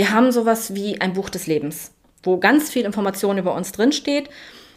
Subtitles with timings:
[0.00, 1.92] Wir haben sowas wie ein Buch des Lebens,
[2.22, 4.30] wo ganz viel Information über uns drinsteht,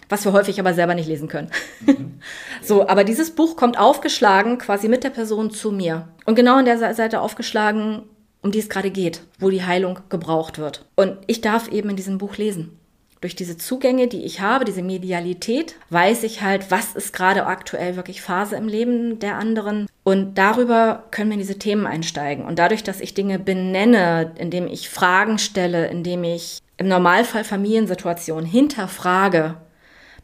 [0.09, 1.49] was wir häufig aber selber nicht lesen können.
[1.79, 2.19] Mhm.
[2.61, 6.09] so, aber dieses Buch kommt aufgeschlagen quasi mit der Person zu mir.
[6.25, 8.03] Und genau an der Seite aufgeschlagen,
[8.41, 10.83] um die es gerade geht, wo die Heilung gebraucht wird.
[10.97, 12.77] Und ich darf eben in diesem Buch lesen.
[13.23, 17.95] Durch diese Zugänge, die ich habe, diese Medialität, weiß ich halt, was ist gerade aktuell
[17.95, 19.87] wirklich Phase im Leben der anderen.
[20.03, 22.43] Und darüber können wir in diese Themen einsteigen.
[22.43, 28.45] Und dadurch, dass ich Dinge benenne, indem ich Fragen stelle, indem ich im Normalfall Familiensituationen
[28.45, 29.55] hinterfrage,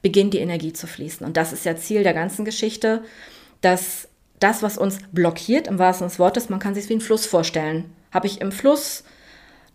[0.01, 1.25] beginnt die Energie zu fließen.
[1.25, 3.01] Und das ist ja Ziel der ganzen Geschichte,
[3.61, 4.09] dass
[4.41, 7.25] das, was uns blockiert, im wahrsten Sinne des Wortes, man kann sich wie ein Fluss
[7.25, 7.93] vorstellen.
[8.11, 9.05] Habe ich im Fluss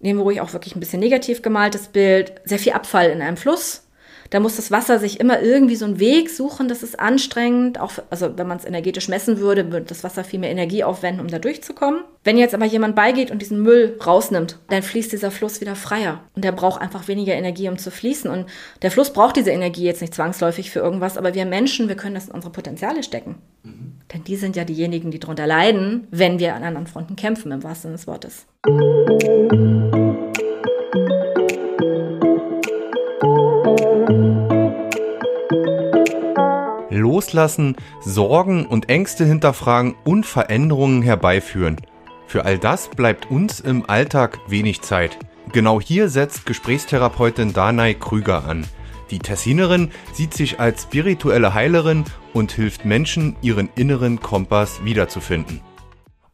[0.05, 3.37] nehmen wir ruhig auch wirklich ein bisschen negativ gemaltes Bild, sehr viel Abfall in einem
[3.37, 3.85] Fluss.
[4.31, 7.79] Da muss das Wasser sich immer irgendwie so einen Weg suchen, das ist anstrengend.
[7.79, 11.21] Auch, also wenn man es energetisch messen würde, würde das Wasser viel mehr Energie aufwenden,
[11.21, 12.01] um da durchzukommen.
[12.25, 16.21] Wenn jetzt aber jemand beigeht und diesen Müll rausnimmt, dann fließt dieser Fluss wieder freier.
[16.35, 18.31] Und der braucht einfach weniger Energie, um zu fließen.
[18.31, 18.47] Und
[18.83, 22.15] der Fluss braucht diese Energie jetzt nicht zwangsläufig für irgendwas, aber wir Menschen, wir können
[22.15, 23.37] das in unsere Potenziale stecken.
[23.63, 23.93] Mhm.
[24.13, 27.63] Denn die sind ja diejenigen, die darunter leiden, wenn wir an anderen Fronten kämpfen, im
[27.63, 28.47] wahrsten Sinne des Wortes.
[36.97, 41.77] Loslassen, Sorgen und Ängste hinterfragen und Veränderungen herbeiführen.
[42.27, 45.19] Für all das bleibt uns im Alltag wenig Zeit.
[45.53, 48.67] Genau hier setzt Gesprächstherapeutin Danai Krüger an.
[49.11, 55.61] Die Tessinerin sieht sich als spirituelle Heilerin und hilft Menschen, ihren inneren Kompass wiederzufinden.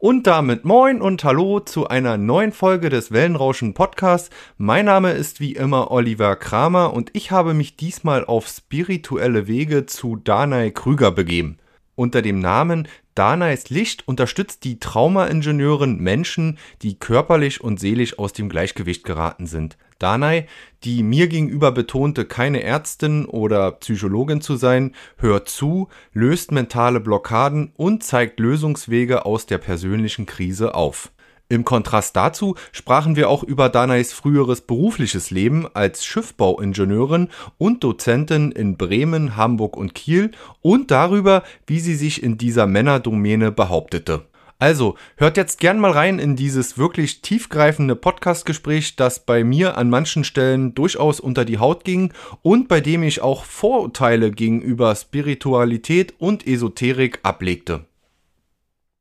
[0.01, 4.31] Und damit moin und hallo zu einer neuen Folge des Wellenrauschen Podcasts.
[4.57, 9.85] Mein Name ist wie immer Oliver Kramer und ich habe mich diesmal auf spirituelle Wege
[9.85, 11.59] zu Danai Krüger begeben.
[11.93, 18.49] Unter dem Namen Danais Licht unterstützt die Traumaingenieurin Menschen, die körperlich und seelisch aus dem
[18.49, 19.77] Gleichgewicht geraten sind.
[20.01, 20.47] Danai,
[20.83, 27.71] die mir gegenüber betonte, keine Ärztin oder Psychologin zu sein, hört zu, löst mentale Blockaden
[27.77, 31.11] und zeigt Lösungswege aus der persönlichen Krise auf.
[31.51, 37.27] Im Kontrast dazu sprachen wir auch über Danais früheres berufliches Leben als Schiffbauingenieurin
[37.57, 40.31] und Dozentin in Bremen, Hamburg und Kiel
[40.61, 44.30] und darüber, wie sie sich in dieser Männerdomäne behauptete.
[44.61, 49.89] Also, hört jetzt gern mal rein in dieses wirklich tiefgreifende Podcastgespräch, das bei mir an
[49.89, 52.13] manchen Stellen durchaus unter die Haut ging
[52.43, 57.87] und bei dem ich auch Vorurteile gegenüber Spiritualität und Esoterik ablegte.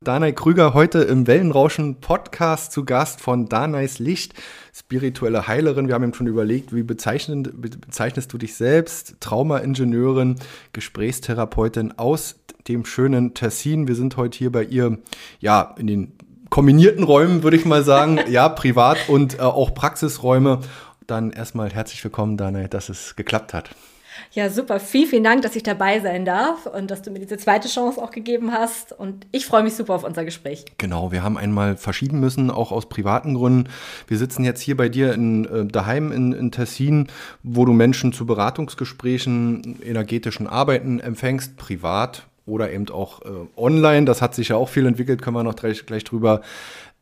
[0.03, 4.33] Danai Krüger heute im Wellenrauschen Podcast zu Gast von Danais Licht,
[4.73, 5.89] spirituelle Heilerin.
[5.89, 9.17] Wir haben eben schon überlegt, wie bezeichnest du dich selbst?
[9.21, 10.37] Traumaingenieurin,
[10.73, 13.89] Gesprächstherapeutin aus dem schönen Tessin.
[13.89, 14.97] Wir sind heute hier bei ihr,
[15.39, 16.13] ja, in den
[16.49, 18.21] kombinierten Räumen, würde ich mal sagen.
[18.31, 20.61] ja, Privat- und äh, auch Praxisräume.
[21.07, 23.69] Dann erstmal herzlich willkommen, Danai, dass es geklappt hat.
[24.33, 24.81] Ja, super.
[24.81, 28.03] Vielen, vielen Dank, dass ich dabei sein darf und dass du mir diese zweite Chance
[28.03, 28.93] auch gegeben hast.
[28.93, 30.65] Und ich freue mich super auf unser Gespräch.
[30.79, 33.69] Genau, wir haben einmal verschieben müssen, auch aus privaten Gründen.
[34.07, 37.09] Wir sitzen jetzt hier bei dir in, äh, daheim in, in Tessin,
[37.43, 44.07] wo du Menschen zu Beratungsgesprächen, energetischen Arbeiten empfängst, privat oder eben auch äh, online.
[44.07, 46.43] Das hat sich ja auch viel entwickelt, können wir noch gleich, gleich drüber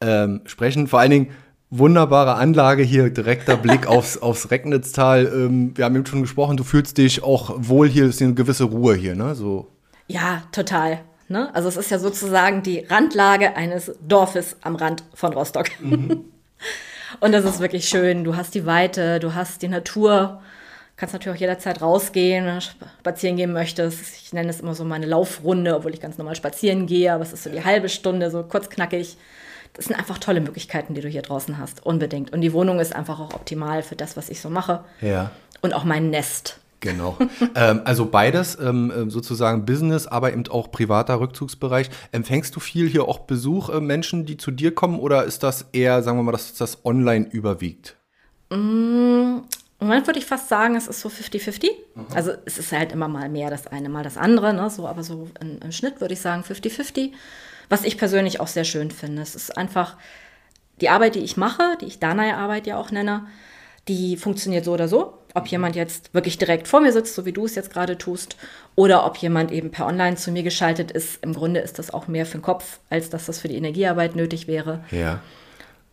[0.00, 0.86] ähm, sprechen.
[0.86, 1.28] Vor allen Dingen
[1.70, 5.26] wunderbare Anlage hier, direkter Blick aufs, aufs Recknitztal.
[5.26, 8.64] Ähm, wir haben eben schon gesprochen, du fühlst dich auch wohl hier, ist eine gewisse
[8.64, 9.34] Ruhe hier, ne?
[9.34, 9.68] So.
[10.06, 11.00] Ja, total.
[11.28, 11.54] Ne?
[11.54, 15.68] Also es ist ja sozusagen die Randlage eines Dorfes am Rand von Rostock.
[15.80, 16.24] Mhm.
[17.20, 18.24] Und das ist wirklich schön.
[18.24, 20.40] Du hast die Weite, du hast die Natur.
[20.96, 22.60] Kannst natürlich auch jederzeit rausgehen, wenn du
[23.00, 24.00] spazieren gehen möchtest.
[24.24, 27.32] Ich nenne es immer so meine Laufrunde, obwohl ich ganz normal spazieren gehe, aber es
[27.32, 29.16] ist so die halbe Stunde, so kurz knackig
[29.78, 32.32] das sind einfach tolle Möglichkeiten, die du hier draußen hast, unbedingt.
[32.32, 34.84] Und die Wohnung ist einfach auch optimal für das, was ich so mache.
[35.00, 35.30] Ja.
[35.62, 36.58] Und auch mein Nest.
[36.80, 37.16] Genau.
[37.54, 41.90] ähm, also beides, ähm, äh, sozusagen Business, aber eben auch privater Rückzugsbereich.
[42.10, 45.66] Empfängst du viel hier auch Besuch, äh, Menschen, die zu dir kommen, oder ist das
[45.72, 47.94] eher, sagen wir mal, dass das online überwiegt?
[48.50, 51.68] Mm, Im Moment würde ich fast sagen, es ist so 50-50.
[51.94, 52.06] Mhm.
[52.16, 54.70] Also es ist halt immer mal mehr das eine, mal das andere, ne?
[54.70, 57.12] so, aber so im, im Schnitt würde ich sagen 50-50
[57.68, 59.22] was ich persönlich auch sehr schön finde.
[59.22, 59.96] Es ist einfach
[60.80, 63.26] die Arbeit, die ich mache, die ich Danai-Arbeit ja auch nenne,
[63.88, 65.14] die funktioniert so oder so.
[65.34, 65.50] Ob mhm.
[65.50, 68.36] jemand jetzt wirklich direkt vor mir sitzt, so wie du es jetzt gerade tust,
[68.74, 71.22] oder ob jemand eben per Online zu mir geschaltet ist.
[71.22, 74.16] Im Grunde ist das auch mehr für den Kopf, als dass das für die Energiearbeit
[74.16, 74.84] nötig wäre.
[74.90, 75.20] Ja.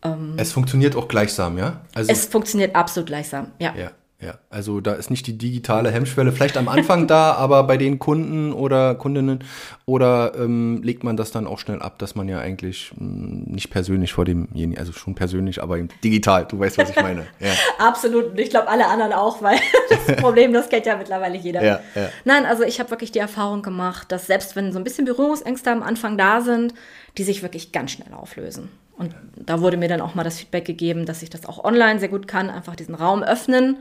[0.04, 1.82] Ähm, es funktioniert auch gleichsam, ja?
[1.94, 3.74] Also es funktioniert absolut gleichsam, ja.
[3.76, 3.92] Ja,
[4.26, 8.00] Ja, also da ist nicht die digitale Hemmschwelle vielleicht am Anfang da, aber bei den
[8.00, 9.44] Kunden oder Kundinnen
[9.86, 13.44] oder ähm, legt man das dann auch schnell ab, dass man ja eigentlich mh, hm,
[13.54, 17.28] nicht persönlich vor demjenigen, also schon persönlich, aber digital, du weißt, was ich meine.
[17.40, 17.52] Ja.
[17.78, 21.64] Absolut, und ich glaube alle anderen auch, weil das Problem, das kennt ja mittlerweile jeder.
[21.64, 22.10] Ja, ja.
[22.24, 25.70] Nein, also ich habe wirklich die Erfahrung gemacht, dass selbst wenn so ein bisschen Berührungsängste
[25.70, 26.74] am Anfang da sind,
[27.18, 28.70] die sich wirklich ganz schnell auflösen.
[28.98, 32.00] Und da wurde mir dann auch mal das Feedback gegeben, dass ich das auch online
[32.00, 33.78] sehr gut kann, einfach diesen Raum öffnen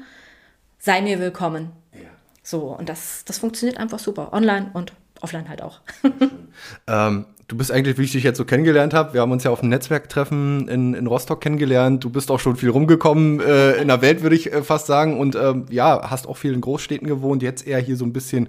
[0.85, 1.73] sei mir willkommen.
[1.95, 2.11] Ja.
[2.43, 4.35] So, und das, das funktioniert einfach super.
[4.35, 4.93] Online und
[5.23, 5.81] offline halt auch.
[6.87, 9.51] ähm, du bist eigentlich, wie ich dich jetzt so kennengelernt habe, wir haben uns ja
[9.51, 12.05] auf einem Netzwerktreffen in, in Rostock kennengelernt.
[12.05, 15.19] Du bist auch schon viel rumgekommen äh, in der Welt, würde ich äh, fast sagen.
[15.19, 18.49] Und ähm, ja, hast auch viel in Großstädten gewohnt, jetzt eher hier so ein bisschen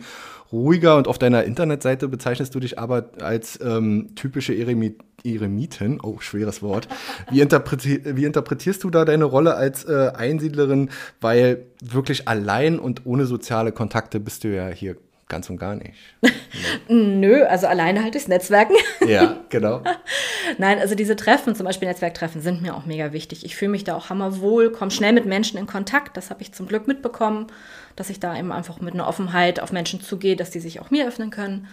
[0.51, 5.99] ruhiger und auf deiner Internetseite bezeichnest du dich aber als ähm, typische Eremit Eremitin.
[6.03, 6.87] Oh, schweres Wort.
[7.31, 10.91] Wie, interpreti wie interpretierst du da deine Rolle als äh, Einsiedlerin?
[11.19, 14.97] Weil wirklich allein und ohne soziale Kontakte bist du ja hier
[15.27, 15.93] ganz und gar nicht.
[16.87, 18.75] Nö, also alleine halt durchs Netzwerken.
[19.07, 19.81] ja, genau.
[20.57, 23.45] Nein, also diese Treffen, zum Beispiel Netzwerktreffen, sind mir auch mega wichtig.
[23.45, 26.15] Ich fühle mich da auch hammerwohl, komme schnell mit Menschen in Kontakt.
[26.17, 27.47] Das habe ich zum Glück mitbekommen
[27.95, 30.91] dass ich da eben einfach mit einer Offenheit auf Menschen zugehe, dass die sich auch
[30.91, 31.67] mir öffnen können.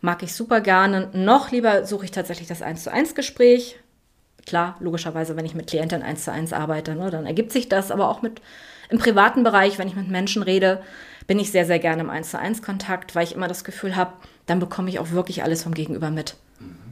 [0.00, 1.10] Mag ich super gerne.
[1.12, 3.78] Noch lieber suche ich tatsächlich das 1 zu 1 Gespräch.
[4.46, 7.90] Klar, logischerweise, wenn ich mit Klienten 1 zu 1 arbeite, ne, dann ergibt sich das,
[7.90, 8.40] aber auch mit
[8.88, 10.80] im privaten Bereich, wenn ich mit Menschen rede,
[11.28, 13.94] bin ich sehr, sehr gerne im 1 zu 1 Kontakt, weil ich immer das Gefühl
[13.94, 14.14] habe,
[14.46, 16.34] dann bekomme ich auch wirklich alles vom Gegenüber mit.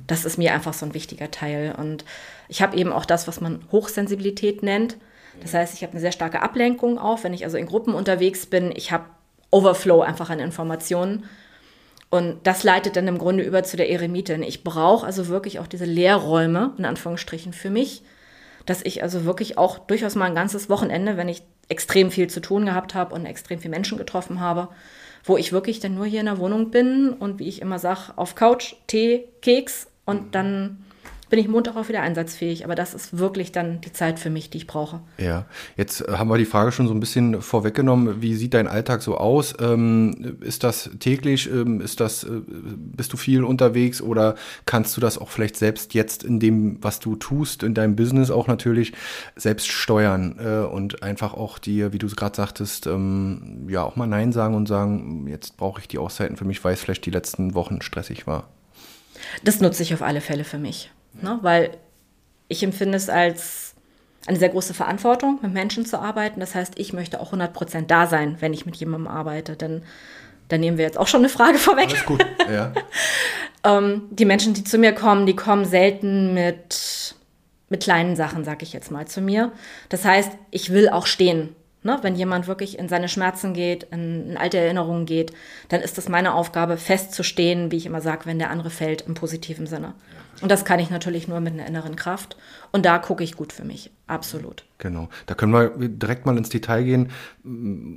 [0.06, 1.74] Das ist mir einfach so ein wichtiger Teil.
[1.76, 2.04] Und
[2.48, 4.98] ich habe eben auch das, was man Hochsensibilität nennt.
[5.40, 8.46] Das heißt, ich habe eine sehr starke Ablenkung auch, wenn ich also in Gruppen unterwegs
[8.46, 8.72] bin.
[8.76, 9.06] Ich habe
[9.50, 11.24] Overflow einfach an Informationen.
[12.10, 14.42] Und das leitet dann im Grunde über zu der Eremitin.
[14.42, 18.02] Ich brauche also wirklich auch diese Lehrräume, in Anführungsstrichen, für mich,
[18.66, 22.40] dass ich also wirklich auch durchaus mal ein ganzes Wochenende, wenn ich extrem viel zu
[22.40, 24.68] tun gehabt habe und extrem viele Menschen getroffen habe,
[25.24, 28.12] wo ich wirklich dann nur hier in der Wohnung bin und wie ich immer sage,
[28.16, 30.84] auf Couch, Tee, Keks und dann
[31.28, 32.64] bin ich Montag auch wieder einsatzfähig.
[32.64, 35.00] Aber das ist wirklich dann die Zeit für mich, die ich brauche.
[35.18, 35.46] Ja,
[35.76, 38.22] jetzt äh, haben wir die Frage schon so ein bisschen vorweggenommen.
[38.22, 39.54] Wie sieht dein Alltag so aus?
[39.60, 41.50] Ähm, ist das täglich?
[41.50, 44.36] Ähm, ist das, äh, bist du viel unterwegs oder
[44.66, 48.30] kannst du das auch vielleicht selbst jetzt in dem, was du tust, in deinem Business
[48.30, 48.92] auch natürlich
[49.34, 53.96] selbst steuern äh, und einfach auch dir, wie du es gerade sagtest, ähm, ja auch
[53.96, 57.06] mal Nein sagen und sagen, jetzt brauche ich die Auszeiten für mich, weil es vielleicht
[57.06, 58.48] die letzten Wochen stressig war?
[59.42, 60.90] Das nutze ich auf alle Fälle für mich.
[61.22, 61.38] Ne?
[61.42, 61.76] Weil
[62.48, 63.74] ich empfinde es als
[64.26, 66.40] eine sehr große Verantwortung, mit Menschen zu arbeiten.
[66.40, 69.56] Das heißt, ich möchte auch 100% da sein, wenn ich mit jemandem arbeite.
[69.56, 69.82] Denn
[70.48, 71.90] da nehmen wir jetzt auch schon eine Frage vorweg.
[71.90, 72.72] Alles gut, ja.
[73.64, 77.14] ähm, die Menschen, die zu mir kommen, die kommen selten mit,
[77.68, 79.52] mit kleinen Sachen, sag ich jetzt mal, zu mir.
[79.88, 81.54] Das heißt, ich will auch stehen.
[81.82, 81.98] Ne?
[82.02, 85.32] Wenn jemand wirklich in seine Schmerzen geht, in, in alte Erinnerungen geht,
[85.68, 89.14] dann ist es meine Aufgabe, festzustehen, wie ich immer sage, wenn der andere fällt, im
[89.14, 89.94] positiven Sinne.
[90.40, 92.36] Und das kann ich natürlich nur mit einer inneren Kraft.
[92.72, 93.90] Und da gucke ich gut für mich.
[94.06, 94.64] Absolut.
[94.78, 95.08] Genau.
[95.26, 97.10] Da können wir direkt mal ins Detail gehen,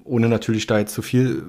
[0.06, 1.44] ohne natürlich da jetzt zu viel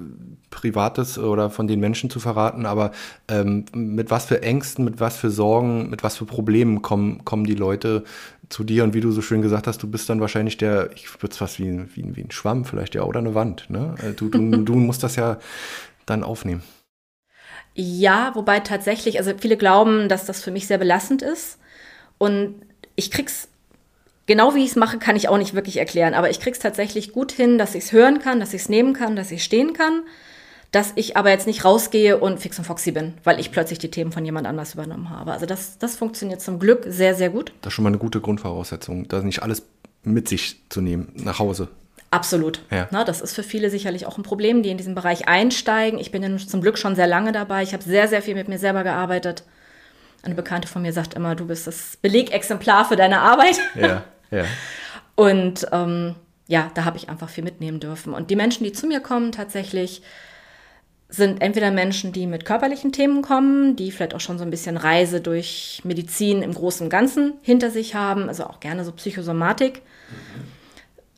[0.49, 2.65] Privates oder von den Menschen zu verraten.
[2.65, 2.91] Aber
[3.27, 7.45] ähm, mit was für Ängsten, mit was für Sorgen, mit was für Problemen kommen, kommen
[7.45, 8.03] die Leute
[8.49, 8.83] zu dir?
[8.83, 11.37] Und wie du so schön gesagt hast, du bist dann wahrscheinlich der, ich würde es
[11.37, 13.69] fast wie, wie, wie ein Schwamm vielleicht, ja, oder eine Wand.
[13.69, 13.95] Ne?
[14.01, 15.37] Äh, du, du, du musst das ja
[16.05, 16.63] dann aufnehmen.
[17.83, 21.57] Ja, wobei tatsächlich, also viele glauben, dass das für mich sehr belastend ist.
[22.19, 22.61] Und
[22.95, 23.47] ich krieg's,
[24.27, 26.13] genau wie ich es mache, kann ich auch nicht wirklich erklären.
[26.13, 28.93] Aber ich krieg's tatsächlich gut hin, dass ich es hören kann, dass ich es nehmen
[28.93, 30.03] kann, dass ich stehen kann.
[30.69, 33.89] Dass ich aber jetzt nicht rausgehe und fix und foxy bin, weil ich plötzlich die
[33.89, 35.31] Themen von jemand anders übernommen habe.
[35.31, 37.51] Also das, das funktioniert zum Glück sehr, sehr gut.
[37.61, 39.63] Das ist schon mal eine gute Grundvoraussetzung, da nicht alles
[40.03, 41.67] mit sich zu nehmen nach Hause.
[42.11, 42.59] Absolut.
[42.69, 42.89] Ja.
[42.91, 45.97] Na, das ist für viele sicherlich auch ein Problem, die in diesen Bereich einsteigen.
[45.97, 47.63] Ich bin ja zum Glück schon sehr lange dabei.
[47.63, 49.43] Ich habe sehr, sehr viel mit mir selber gearbeitet.
[50.21, 53.59] Eine Bekannte von mir sagt immer, du bist das Belegexemplar für deine Arbeit.
[53.75, 54.43] Ja, ja.
[55.15, 56.15] Und ähm,
[56.47, 58.13] ja, da habe ich einfach viel mitnehmen dürfen.
[58.13, 60.01] Und die Menschen, die zu mir kommen, tatsächlich
[61.07, 64.75] sind entweder Menschen, die mit körperlichen Themen kommen, die vielleicht auch schon so ein bisschen
[64.75, 69.81] Reise durch Medizin im Großen und Ganzen hinter sich haben, also auch gerne so Psychosomatik.
[70.09, 70.30] Mhm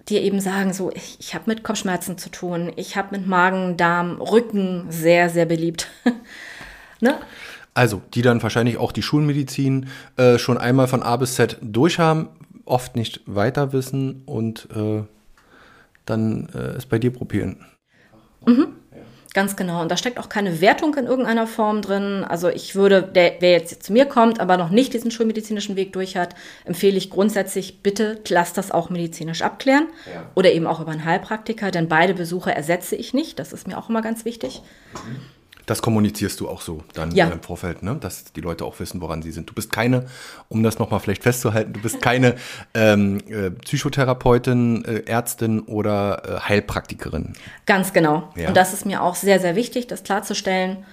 [0.09, 3.77] die eben sagen, so, ich, ich habe mit Kopfschmerzen zu tun, ich habe mit Magen,
[3.77, 5.89] Darm, Rücken sehr, sehr beliebt.
[6.99, 7.19] ne?
[7.73, 12.27] Also, die dann wahrscheinlich auch die Schulmedizin äh, schon einmal von A bis Z durchhaben,
[12.65, 15.03] oft nicht weiter wissen und äh,
[16.05, 17.65] dann äh, es bei dir probieren.
[18.45, 18.67] Mhm.
[19.33, 19.81] Ganz genau.
[19.81, 22.23] Und da steckt auch keine Wertung in irgendeiner Form drin.
[22.23, 25.91] Also ich würde, der, wer jetzt zu mir kommt, aber noch nicht diesen schulmedizinischen Weg
[25.93, 26.35] durch hat,
[26.65, 29.87] empfehle ich grundsätzlich, bitte lass das auch medizinisch abklären.
[30.13, 30.29] Ja.
[30.35, 33.39] Oder eben auch über einen Heilpraktiker, denn beide Besuche ersetze ich nicht.
[33.39, 34.61] Das ist mir auch immer ganz wichtig.
[34.93, 35.32] Mhm.
[35.65, 37.27] Das kommunizierst du auch so dann ja.
[37.27, 37.95] im Vorfeld, ne?
[37.99, 39.49] dass die Leute auch wissen, woran sie sind.
[39.49, 40.05] Du bist keine,
[40.49, 42.35] um das nochmal vielleicht festzuhalten, du bist keine
[42.73, 47.33] ähm, äh, Psychotherapeutin, äh, Ärztin oder äh, Heilpraktikerin.
[47.65, 48.29] Ganz genau.
[48.35, 48.49] Ja.
[48.49, 50.85] Und das ist mir auch sehr, sehr wichtig, das klarzustellen.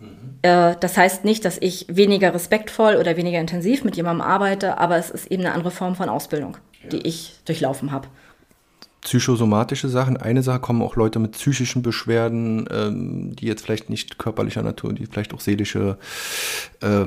[0.00, 0.38] Mhm.
[0.42, 4.96] Äh, das heißt nicht, dass ich weniger respektvoll oder weniger intensiv mit jemandem arbeite, aber
[4.96, 6.88] es ist eben eine andere Form von Ausbildung, ja.
[6.88, 8.08] die ich durchlaufen habe
[9.02, 10.16] psychosomatische Sachen.
[10.16, 14.92] Eine Sache kommen auch Leute mit psychischen Beschwerden, ähm, die jetzt vielleicht nicht körperlicher Natur,
[14.92, 15.98] die vielleicht auch seelische
[16.80, 17.06] äh,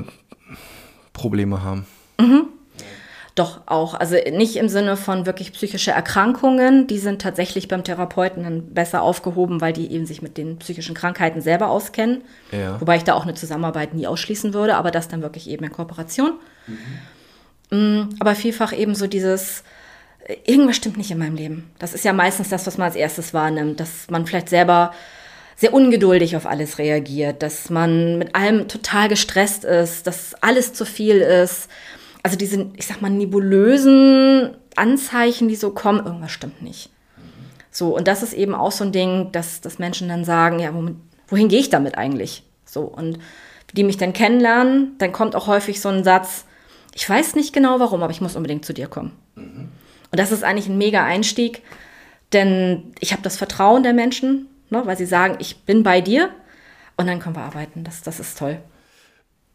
[1.12, 1.86] Probleme haben.
[2.18, 2.46] Mhm.
[3.34, 3.94] Doch auch.
[3.94, 6.86] Also nicht im Sinne von wirklich psychische Erkrankungen.
[6.86, 10.94] Die sind tatsächlich beim Therapeuten dann besser aufgehoben, weil die eben sich mit den psychischen
[10.94, 12.24] Krankheiten selber auskennen.
[12.50, 12.78] Ja.
[12.78, 15.72] Wobei ich da auch eine Zusammenarbeit nie ausschließen würde, aber das dann wirklich eben in
[15.72, 16.32] Kooperation.
[17.70, 18.10] Mhm.
[18.20, 19.64] Aber vielfach eben so dieses,
[20.44, 21.70] irgendwas stimmt nicht in meinem Leben.
[21.78, 24.92] Das ist ja meistens das, was man als erstes wahrnimmt, dass man vielleicht selber
[25.56, 30.84] sehr ungeduldig auf alles reagiert, dass man mit allem total gestresst ist, dass alles zu
[30.84, 31.68] viel ist.
[32.22, 36.90] Also diese, ich sag mal, nebulösen Anzeichen, die so kommen, irgendwas stimmt nicht.
[37.70, 40.74] So, und das ist eben auch so ein Ding, dass, dass Menschen dann sagen, ja,
[40.74, 42.42] wohin, wohin gehe ich damit eigentlich?
[42.64, 43.18] So, und
[43.72, 46.44] die mich dann kennenlernen, dann kommt auch häufig so ein Satz,
[46.94, 49.12] ich weiß nicht genau warum, aber ich muss unbedingt zu dir kommen.
[49.34, 49.68] Mhm.
[50.12, 51.62] Und das ist eigentlich ein mega Einstieg,
[52.32, 56.28] denn ich habe das Vertrauen der Menschen, ne, weil sie sagen, ich bin bei dir
[56.96, 57.82] und dann können wir arbeiten.
[57.82, 58.58] Das, das ist toll.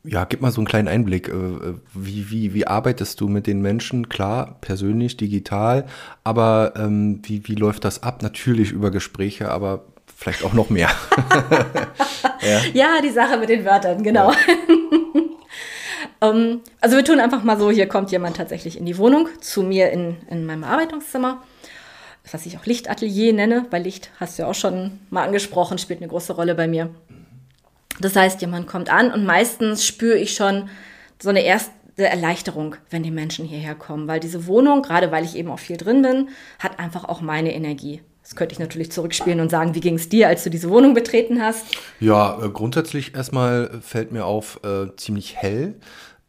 [0.04, 1.28] Ja, gib mal so einen kleinen Einblick.
[1.28, 4.10] Äh, wie, wie, wie arbeitest du mit den Menschen?
[4.10, 5.86] Klar, persönlich, digital,
[6.24, 8.24] aber ähm, wie, wie läuft das ab?
[8.24, 9.86] Natürlich über Gespräche, aber
[10.16, 10.90] vielleicht auch noch mehr.
[12.42, 12.62] ja.
[12.74, 13.02] ja.
[13.04, 14.32] die Sache mit den Wörtern, genau.
[14.32, 14.38] Ja.
[16.22, 19.64] Ähm, also wir tun einfach mal so, hier kommt jemand tatsächlich in die Wohnung, zu
[19.64, 21.44] mir in, in meinem Arbeitungszimmer,
[22.32, 26.02] was ich auch Lichtatelier nenne, weil Licht, hast du ja auch schon mal angesprochen, spielt
[26.02, 26.90] eine große Rolle bei mir.
[28.00, 30.70] Das heißt, jemand kommt an und meistens spüre ich schon
[31.22, 35.36] so eine erste Erleichterung, wenn die Menschen hierher kommen, weil diese Wohnung, gerade weil ich
[35.36, 38.02] eben auch viel drin bin, hat einfach auch meine Energie.
[38.28, 40.94] Das könnte ich natürlich zurückspielen und sagen, wie ging es dir, als du diese Wohnung
[40.94, 41.66] betreten hast?
[42.02, 45.76] Ja, äh, grundsätzlich erstmal fällt mir auf, äh, ziemlich hell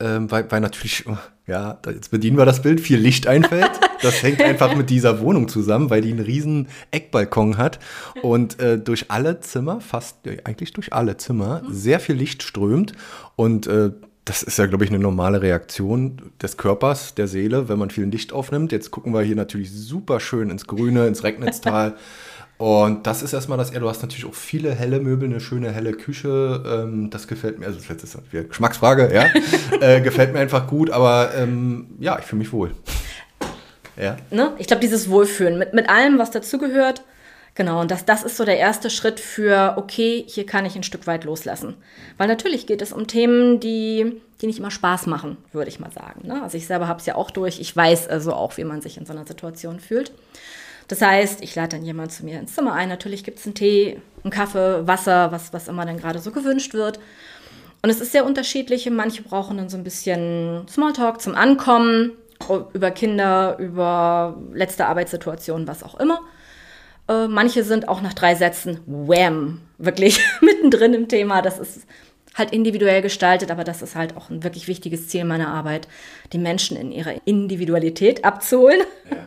[0.01, 1.05] ähm, weil, weil natürlich,
[1.47, 3.71] ja, jetzt bedienen wir das Bild, viel Licht einfällt.
[4.03, 7.79] Das hängt einfach mit dieser Wohnung zusammen, weil die einen riesen Eckbalkon hat
[8.23, 12.93] und äh, durch alle Zimmer, fast eigentlich durch alle Zimmer, sehr viel Licht strömt
[13.35, 13.91] und äh,
[14.29, 18.05] das ist ja, glaube ich, eine normale Reaktion des Körpers, der Seele, wenn man viel
[18.05, 18.73] Licht aufnimmt.
[18.73, 21.95] Jetzt gucken wir hier natürlich super schön ins Grüne, ins Recknitztal.
[22.59, 25.71] Und das ist erstmal das, ja, du hast natürlich auch viele helle Möbel, eine schöne
[25.71, 26.63] helle Küche.
[26.67, 29.27] Ähm, das gefällt mir, also das ist eine Geschmacksfrage, ja.
[29.81, 32.73] äh, gefällt mir einfach gut, aber ähm, ja, ich fühle mich wohl.
[33.97, 34.17] Ja.
[34.31, 34.53] Ne?
[34.59, 37.05] Ich glaube, dieses Wohlfühlen mit, mit allem, was dazugehört.
[37.55, 40.85] Genau, und das, das ist so der erste Schritt für, okay, hier kann ich ein
[40.85, 41.75] Stück weit loslassen.
[42.17, 45.91] Weil natürlich geht es um Themen, die, die nicht immer Spaß machen, würde ich mal
[45.91, 46.27] sagen.
[46.27, 46.43] Ne?
[46.43, 47.61] Also ich selber habe es ja auch durch.
[47.61, 50.13] Ich weiß also auch, wie man sich in so einer Situation fühlt.
[50.89, 52.89] Das heißt, ich lade dann jemand zu mir ins Zimmer ein.
[52.89, 56.73] Natürlich gibt es einen Tee, einen Kaffee, Wasser, was, was immer dann gerade so gewünscht
[56.73, 56.99] wird.
[57.83, 58.89] Und es ist sehr unterschiedlich.
[58.91, 62.13] Manche brauchen dann so ein bisschen Smalltalk zum Ankommen,
[62.73, 66.21] über Kinder, über letzte Arbeitssituation, was auch immer.
[67.09, 71.43] Äh, manche sind auch nach drei Sätzen wham, wirklich mittendrin im Thema.
[71.43, 71.83] Das ist
[72.35, 75.89] halt individuell gestaltet, aber das ist halt auch ein wirklich wichtiges Ziel meiner Arbeit,
[76.33, 78.81] die Menschen in ihrer Individualität abzuholen.
[79.11, 79.17] Ja.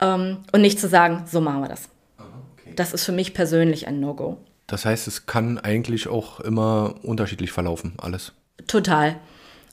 [0.00, 1.88] Ähm, und nicht zu sagen, so machen wir das.
[2.18, 2.72] okay.
[2.76, 4.38] Das ist für mich persönlich ein No-Go.
[4.66, 8.32] Das heißt, es kann eigentlich auch immer unterschiedlich verlaufen, alles.
[8.66, 9.16] Total.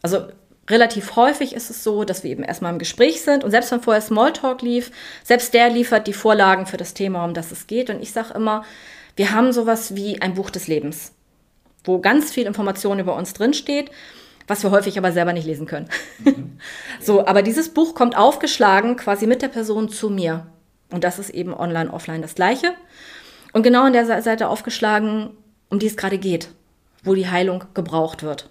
[0.01, 0.27] Also
[0.69, 3.81] relativ häufig ist es so, dass wir eben erstmal im Gespräch sind und selbst wenn
[3.81, 4.91] vorher Smalltalk lief,
[5.23, 7.89] selbst der liefert die Vorlagen für das Thema, um das es geht.
[7.89, 8.63] Und ich sage immer,
[9.15, 11.11] wir haben sowas wie ein Buch des Lebens,
[11.83, 13.91] wo ganz viel Information über uns drinsteht
[14.47, 15.87] was wir häufig aber selber nicht lesen können.
[16.23, 16.57] Mhm.
[17.01, 20.47] so, aber dieses Buch kommt aufgeschlagen quasi mit der Person zu mir.
[20.91, 22.73] Und das ist eben online, offline das gleiche.
[23.51, 25.31] Und genau an der Seite aufgeschlagen,
[25.69, 26.49] um die es gerade geht,
[27.03, 28.49] wo die Heilung gebraucht wird.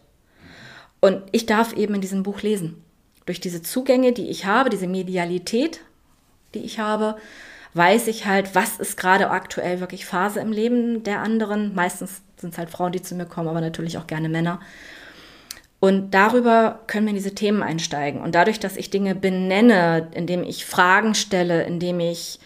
[1.00, 2.82] Und ich darf eben in diesem Buch lesen.
[3.26, 5.80] Durch diese Zugänge, die ich habe, diese Medialität,
[6.54, 7.16] die ich habe,
[7.74, 11.74] weiß ich halt, was ist gerade aktuell wirklich Phase im Leben der anderen.
[11.74, 14.60] Meistens sind es halt Frauen, die zu mir kommen, aber natürlich auch gerne Männer.
[15.82, 18.20] Und darüber können wir in diese Themen einsteigen.
[18.20, 22.38] Und dadurch, dass ich Dinge benenne, indem ich Fragen stelle, indem ich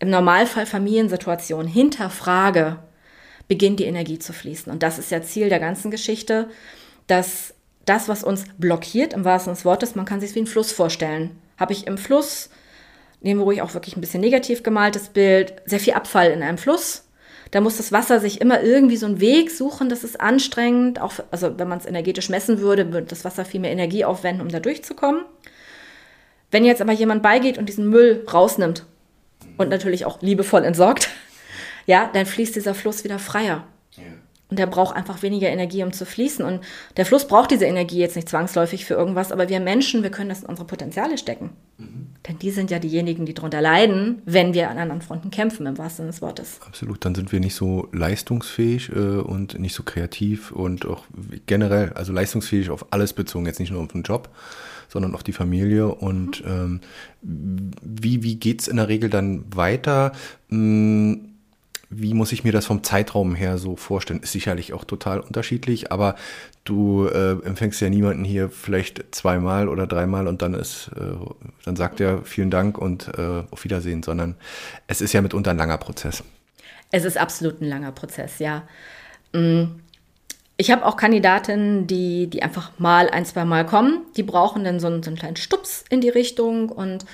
[0.00, 2.80] im Normalfall Familiensituation hinterfrage,
[3.46, 4.72] beginnt die Energie zu fließen.
[4.72, 6.48] Und das ist ja Ziel der ganzen Geschichte,
[7.06, 10.48] dass das, was uns blockiert, im wahrsten Sinne des Wortes, man kann sich wie ein
[10.48, 11.38] Fluss vorstellen.
[11.58, 12.50] Habe ich im Fluss,
[13.20, 16.58] nehmen wir ruhig auch wirklich ein bisschen negativ gemaltes Bild, sehr viel Abfall in einem
[16.58, 17.04] Fluss.
[17.52, 21.00] Da muss das Wasser sich immer irgendwie so einen Weg suchen, das ist anstrengend.
[21.00, 24.42] Auch, also wenn man es energetisch messen würde, würde das Wasser viel mehr Energie aufwenden,
[24.42, 25.22] um da durchzukommen.
[26.50, 28.86] Wenn jetzt aber jemand beigeht und diesen Müll rausnimmt
[29.58, 31.10] und natürlich auch liebevoll entsorgt,
[31.86, 33.66] ja, dann fließt dieser Fluss wieder freier.
[33.96, 34.04] Ja.
[34.48, 36.44] Und der braucht einfach weniger Energie, um zu fließen.
[36.44, 36.62] Und
[36.96, 40.30] der Fluss braucht diese Energie jetzt nicht zwangsläufig für irgendwas, aber wir Menschen, wir können
[40.30, 41.50] das in unsere Potenziale stecken.
[41.82, 42.06] Mhm.
[42.28, 45.76] Denn die sind ja diejenigen, die darunter leiden, wenn wir an anderen Fronten kämpfen, im
[45.76, 46.60] wahrsten Sinne des Wortes.
[46.66, 51.04] Absolut, dann sind wir nicht so leistungsfähig äh, und nicht so kreativ und auch
[51.46, 54.28] generell, also leistungsfähig auf alles bezogen, jetzt nicht nur auf den Job,
[54.88, 55.88] sondern auf die Familie.
[55.88, 56.50] Und mhm.
[56.50, 56.80] ähm,
[57.82, 60.12] wie, wie geht es in der Regel dann weiter?
[60.48, 61.31] Hm,
[61.94, 64.20] wie muss ich mir das vom Zeitraum her so vorstellen?
[64.20, 66.16] Ist sicherlich auch total unterschiedlich, aber
[66.64, 71.14] du äh, empfängst ja niemanden hier vielleicht zweimal oder dreimal und dann ist, äh,
[71.64, 74.36] dann sagt er vielen Dank und äh, auf Wiedersehen, sondern
[74.86, 76.24] es ist ja mitunter ein langer Prozess.
[76.90, 78.62] Es ist absolut ein langer Prozess, ja.
[79.32, 79.64] Mm.
[80.58, 84.02] Ich habe auch Kandidatinnen, die, die einfach mal ein, zwei Mal kommen.
[84.16, 87.04] Die brauchen dann so einen, so einen kleinen Stups in die Richtung und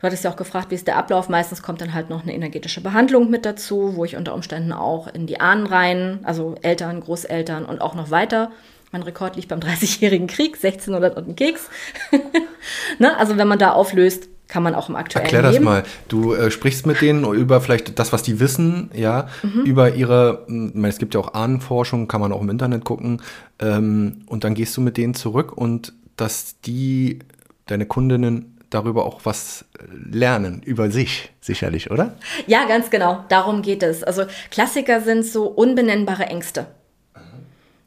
[0.00, 1.28] Du hattest ja auch gefragt, wie ist der Ablauf?
[1.28, 5.08] Meistens kommt dann halt noch eine energetische Behandlung mit dazu, wo ich unter Umständen auch
[5.08, 8.50] in die Ahnen rein, also Eltern, Großeltern und auch noch weiter.
[8.92, 11.68] Mein Rekord liegt beim 30-jährigen Krieg, 1600 und ein Keks.
[12.98, 13.14] ne?
[13.18, 15.64] Also wenn man da auflöst, kann man auch im aktuellen Erklär das Leben.
[15.66, 15.84] mal.
[16.08, 19.62] Du äh, sprichst mit denen über vielleicht das, was die wissen, ja, mhm.
[19.64, 22.84] über ihre, hm, ich meine, es gibt ja auch Ahnenforschung, kann man auch im Internet
[22.84, 23.20] gucken.
[23.58, 27.20] Ähm, und dann gehst du mit denen zurück und dass die,
[27.66, 29.64] deine Kundinnen darüber auch was
[30.10, 32.16] lernen, über sich sicherlich, oder?
[32.46, 33.24] Ja, ganz genau.
[33.28, 34.02] Darum geht es.
[34.02, 36.66] Also Klassiker sind so unbenennbare Ängste.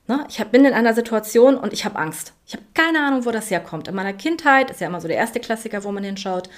[0.07, 0.25] Ne?
[0.29, 2.33] Ich hab, bin in einer Situation und ich habe Angst.
[2.45, 3.87] Ich habe keine Ahnung, wo das herkommt.
[3.87, 6.49] In meiner Kindheit ist ja immer so der erste Klassiker, wo man hinschaut.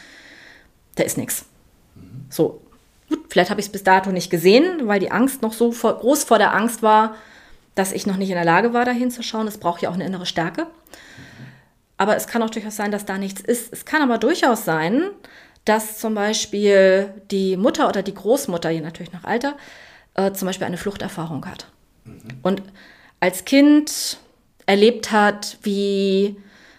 [0.95, 1.45] Da ist nichts.
[2.29, 2.61] So,
[3.07, 5.99] gut, vielleicht habe ich es bis dato nicht gesehen, weil die Angst noch so vor,
[5.99, 7.15] groß vor der Angst war,
[7.75, 9.47] dass ich noch nicht in der Lage war, da hinzuschauen.
[9.47, 10.65] Es braucht ja auch eine innere Stärke.
[11.97, 13.71] Aber es kann auch durchaus sein, dass da nichts ist.
[13.71, 15.03] Es kann aber durchaus sein,
[15.63, 19.55] dass zum Beispiel die Mutter oder die Großmutter, je natürlich nach Alter,
[20.13, 21.67] äh, zum Beispiel eine Fluchterfahrung hat.
[22.03, 22.21] Mhm.
[22.43, 22.63] Und
[23.19, 24.17] als Kind
[24.65, 26.35] erlebt hat, wie,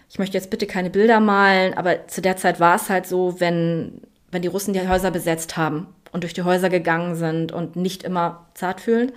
[0.09, 3.39] ich möchte jetzt bitte keine Bilder malen, aber zu der Zeit war es halt so,
[3.39, 4.01] wenn,
[4.31, 8.03] wenn die Russen die Häuser besetzt haben und durch die Häuser gegangen sind und nicht
[8.03, 9.11] immer zart fühlen,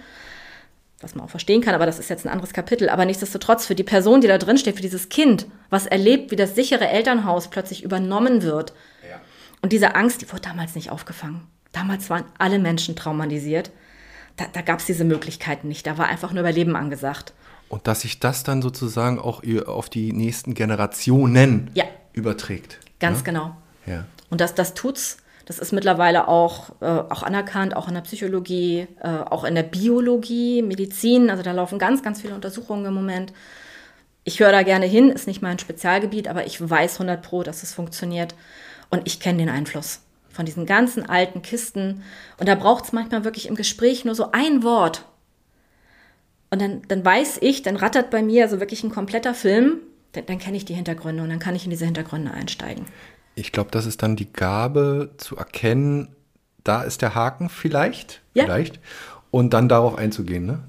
[1.00, 2.88] was man auch verstehen kann, aber das ist jetzt ein anderes Kapitel.
[2.90, 6.36] Aber nichtsdestotrotz, für die Person, die da drin steht, für dieses Kind, was erlebt, wie
[6.36, 8.74] das sichere Elternhaus plötzlich übernommen wird.
[9.08, 9.20] Ja.
[9.62, 11.46] Und diese Angst, die wurde damals nicht aufgefangen.
[11.72, 13.70] Damals waren alle Menschen traumatisiert.
[14.36, 15.86] Da, da gab es diese Möglichkeiten nicht.
[15.86, 17.32] Da war einfach nur Überleben angesagt.
[17.68, 21.84] Und dass sich das dann sozusagen auch auf die nächsten Generationen ja.
[22.12, 22.80] überträgt.
[22.98, 23.24] Ganz ja?
[23.24, 23.56] genau.
[23.86, 24.04] Ja.
[24.28, 25.18] Und das, das tut's
[25.50, 29.64] das ist mittlerweile auch, äh, auch anerkannt, auch in der Psychologie, äh, auch in der
[29.64, 31.28] Biologie, Medizin.
[31.28, 33.32] Also da laufen ganz, ganz viele Untersuchungen im Moment.
[34.22, 37.64] Ich höre da gerne hin, ist nicht mein Spezialgebiet, aber ich weiß 100 Pro, dass
[37.64, 38.36] es funktioniert.
[38.90, 42.04] Und ich kenne den Einfluss von diesen ganzen alten Kisten.
[42.38, 45.04] Und da braucht es manchmal wirklich im Gespräch nur so ein Wort.
[46.50, 49.78] Und dann, dann weiß ich, dann rattert bei mir so wirklich ein kompletter Film.
[50.12, 52.86] Dann, dann kenne ich die Hintergründe und dann kann ich in diese Hintergründe einsteigen
[53.34, 56.08] ich glaube, das ist dann die Gabe zu erkennen,
[56.64, 58.44] da ist der Haken vielleicht, ja.
[58.44, 58.80] vielleicht,
[59.30, 60.60] und dann darauf einzugehen, ne?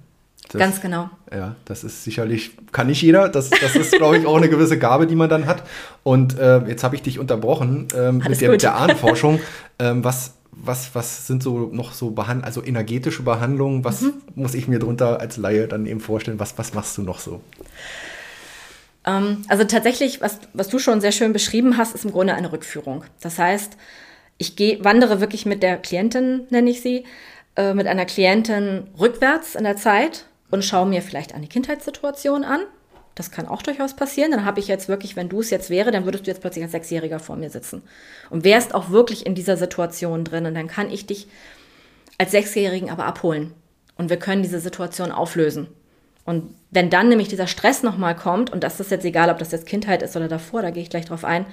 [0.52, 1.10] Das, Ganz genau.
[1.32, 3.30] Ja, das ist sicherlich, kann nicht jeder.
[3.30, 5.64] Das, das ist, glaube ich, auch eine gewisse Gabe, die man dann hat.
[6.04, 9.40] Und äh, jetzt habe ich dich unterbrochen ähm, mit, der, mit, der, Ahnenforschung.
[9.80, 13.86] ähm, was, was, was sind so noch so Behand also energetische Behandlungen?
[13.86, 14.14] Was mhm.
[14.36, 16.38] muss ich mir darunter als Laie dann eben vorstellen?
[16.38, 17.40] Was, was machst du noch so?
[19.06, 22.52] Ähm, also tatsächlich, was, was du schon sehr schön beschrieben hast, ist im Grunde eine
[22.52, 23.04] Rückführung.
[23.22, 23.78] Das heißt,
[24.38, 27.06] ich geh, wandere wirklich mit der Klientin, nenne ich sie,
[27.56, 32.62] äh, mit einer Klientin rückwärts in der Zeit und schaue mir vielleicht eine Kindheitssituation an.
[33.16, 34.32] Das kann auch durchaus passieren.
[34.32, 36.64] Dann habe ich jetzt wirklich, wenn du es jetzt wäre, dann würdest du jetzt plötzlich
[36.64, 37.84] als Sechsjähriger vor mir sitzen
[38.30, 40.46] und wärst auch wirklich in dieser Situation drin.
[40.46, 41.28] Und dann kann ich dich
[42.18, 43.54] als Sechsjährigen aber abholen
[43.98, 45.68] und wir können diese Situation auflösen.
[46.26, 49.52] Und wenn dann nämlich dieser Stress nochmal kommt, und das ist jetzt egal, ob das
[49.52, 51.46] jetzt Kindheit ist oder davor, da gehe ich gleich drauf ein,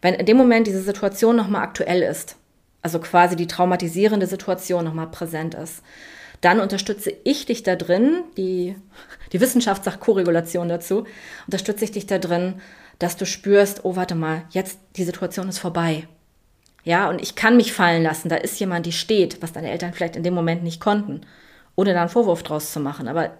[0.00, 2.36] wenn in dem Moment diese Situation nochmal aktuell ist,
[2.82, 5.82] also quasi die traumatisierende Situation nochmal präsent ist,
[6.40, 8.74] dann unterstütze ich dich da drin, die,
[9.32, 11.04] die Wissenschaft sagt Korregulation dazu,
[11.46, 12.54] unterstütze ich dich da drin,
[12.98, 16.06] dass du spürst, oh warte mal, jetzt die Situation ist vorbei.
[16.82, 18.30] Ja, und ich kann mich fallen lassen.
[18.30, 21.22] Da ist jemand, die steht, was deine Eltern vielleicht in dem Moment nicht konnten,
[21.76, 23.06] ohne da einen Vorwurf draus zu machen.
[23.06, 23.32] Aber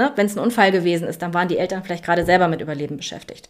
[0.00, 2.60] ne, wenn es ein Unfall gewesen ist, dann waren die Eltern vielleicht gerade selber mit
[2.60, 3.48] Überleben beschäftigt.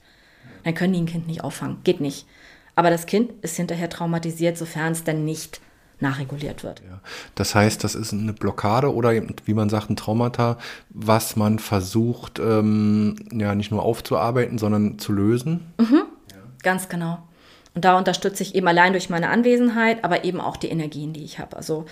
[0.64, 1.78] Dann können die ein Kind nicht auffangen.
[1.84, 2.26] Geht nicht.
[2.74, 5.60] Aber das Kind ist hinterher traumatisiert, sofern es dann nicht
[6.00, 6.80] nachreguliert wird.
[6.80, 7.00] Ja.
[7.34, 9.12] Das heißt, das ist eine Blockade oder
[9.44, 10.58] wie man sagt, ein Traumata,
[10.88, 15.72] was man versucht, ähm, ja, nicht nur aufzuarbeiten, sondern zu lösen.
[15.78, 16.02] Mhm.
[16.30, 16.36] Ja.
[16.62, 17.18] Ganz genau.
[17.74, 21.22] Und da unterstütze ich eben allein durch meine Anwesenheit, aber eben auch die Energien, die
[21.22, 21.56] ich habe.
[21.56, 21.84] Also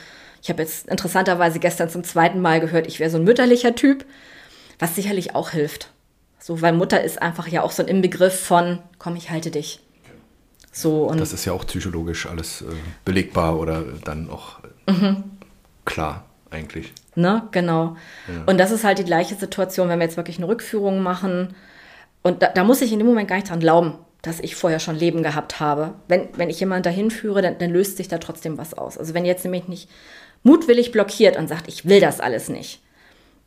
[0.43, 4.05] ich habe jetzt interessanterweise gestern zum zweiten Mal gehört, ich wäre so ein mütterlicher Typ,
[4.79, 5.91] was sicherlich auch hilft.
[6.39, 9.81] So, weil Mutter ist einfach ja auch so ein Inbegriff von, komm, ich halte dich.
[10.73, 12.67] So, und das ist ja auch psychologisch alles äh,
[13.05, 15.25] belegbar oder dann auch mhm.
[15.85, 16.93] klar eigentlich.
[17.15, 17.97] Ne, genau.
[18.29, 18.45] Ja.
[18.47, 21.55] Und das ist halt die gleiche Situation, wenn wir jetzt wirklich eine Rückführung machen.
[22.23, 24.79] Und da, da, muss ich in dem Moment gar nicht dran glauben, dass ich vorher
[24.79, 25.95] schon Leben gehabt habe.
[26.07, 28.99] Wenn, wenn ich jemanden dahin führe, dann, dann löst sich da trotzdem was aus.
[28.99, 29.89] Also wenn jetzt nämlich nicht
[30.45, 32.81] mutwillig blockiert und sagt, ich will das alles nicht,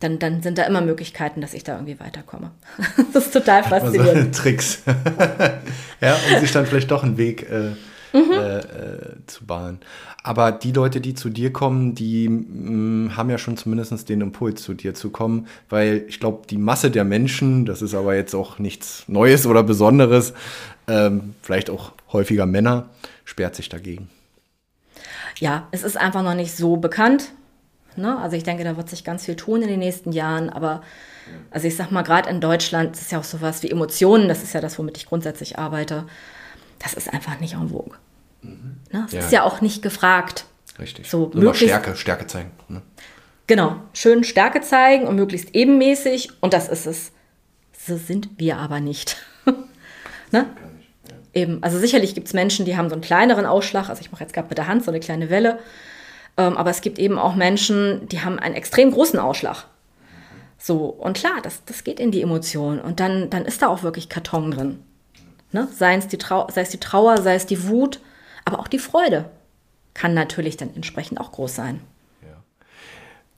[0.01, 2.51] dann, dann sind da immer Möglichkeiten, dass ich da irgendwie weiterkomme.
[3.13, 4.17] das ist total faszinierend.
[4.17, 4.83] Also, Tricks.
[6.01, 7.71] ja, um sich dann vielleicht doch einen Weg äh,
[8.17, 8.31] mhm.
[8.31, 9.79] äh, äh, zu bahnen.
[10.23, 12.71] Aber die Leute, die zu dir kommen, die mh,
[13.09, 16.57] mm, haben ja schon zumindest den Impuls, zu dir zu kommen, weil ich glaube, die
[16.57, 20.33] Masse der Menschen, das ist aber jetzt auch nichts Neues oder Besonderes,
[20.87, 22.89] ähm, vielleicht auch häufiger Männer,
[23.23, 24.09] sperrt sich dagegen.
[25.39, 27.31] Ja, es ist einfach noch nicht so bekannt.
[27.97, 28.17] Ne?
[28.17, 30.49] Also ich denke, da wird sich ganz viel tun in den nächsten Jahren.
[30.49, 30.81] Aber
[31.49, 34.53] also ich sag mal, gerade in Deutschland ist ja auch sowas wie Emotionen, das ist
[34.53, 36.05] ja das, womit ich grundsätzlich arbeite.
[36.79, 37.97] Das ist einfach nicht en vogue.
[38.41, 38.77] Mhm.
[38.91, 39.03] Ne?
[39.07, 39.19] Es ja.
[39.19, 40.45] ist ja auch nicht gefragt.
[40.79, 41.09] Richtig.
[41.09, 42.51] So Nur Stärke, Stärke zeigen.
[42.67, 42.81] Ne?
[43.47, 46.29] Genau, schön Stärke zeigen und möglichst ebenmäßig.
[46.41, 47.11] Und das ist es.
[47.77, 49.17] So sind wir aber nicht.
[50.31, 50.45] ne?
[51.33, 53.89] Eben, also sicherlich gibt es Menschen, die haben so einen kleineren Ausschlag.
[53.89, 55.59] Also ich mache jetzt gerade mit der Hand so eine kleine Welle.
[56.41, 59.65] Ähm, aber es gibt eben auch Menschen, die haben einen extrem großen Ausschlag.
[60.57, 62.79] So, und klar, das, das geht in die Emotion.
[62.79, 64.79] Und dann, dann ist da auch wirklich Karton drin.
[65.51, 65.67] Ne?
[65.75, 67.99] Sei, es die sei es die Trauer, sei es die Wut,
[68.45, 69.29] aber auch die Freude
[69.93, 71.81] kann natürlich dann entsprechend auch groß sein.
[72.21, 72.43] Ja.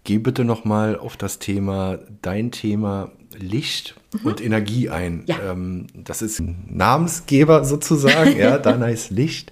[0.04, 4.28] Geh bitte nochmal auf das Thema, dein Thema Licht mhm.
[4.28, 5.24] und Energie ein.
[5.28, 5.52] Ja.
[5.52, 9.52] Ähm, das ist ein Namensgeber sozusagen, ja, Dana ist Licht.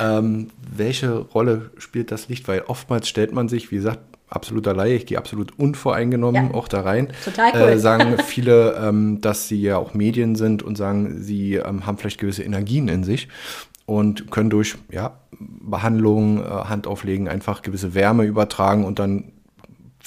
[0.00, 2.48] Ähm, welche Rolle spielt das Licht?
[2.48, 4.00] Weil oftmals stellt man sich, wie gesagt,
[4.30, 6.54] absoluter Laie, ich gehe absolut unvoreingenommen ja.
[6.54, 7.08] auch da rein.
[7.24, 7.60] Total cool.
[7.60, 11.98] Äh, sagen viele, ähm, dass sie ja auch Medien sind und sagen, sie ähm, haben
[11.98, 13.28] vielleicht gewisse Energien in sich
[13.86, 19.32] und können durch ja, Behandlung, äh, Handauflegen einfach gewisse Wärme übertragen und dann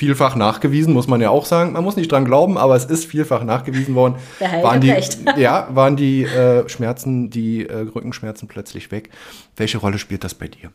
[0.02, 1.74] vielfach nachgewiesen, muss man ja auch sagen.
[1.74, 4.16] Man muss nicht dran glauben, aber es ist vielfach nachgewiesen worden.
[4.40, 4.92] Waren die,
[5.38, 9.12] ja, waren die äh, Schmerzen, die äh, Rückenschmerzen plötzlich weg.
[9.56, 10.72] Welche Rolle spielt das bei dir?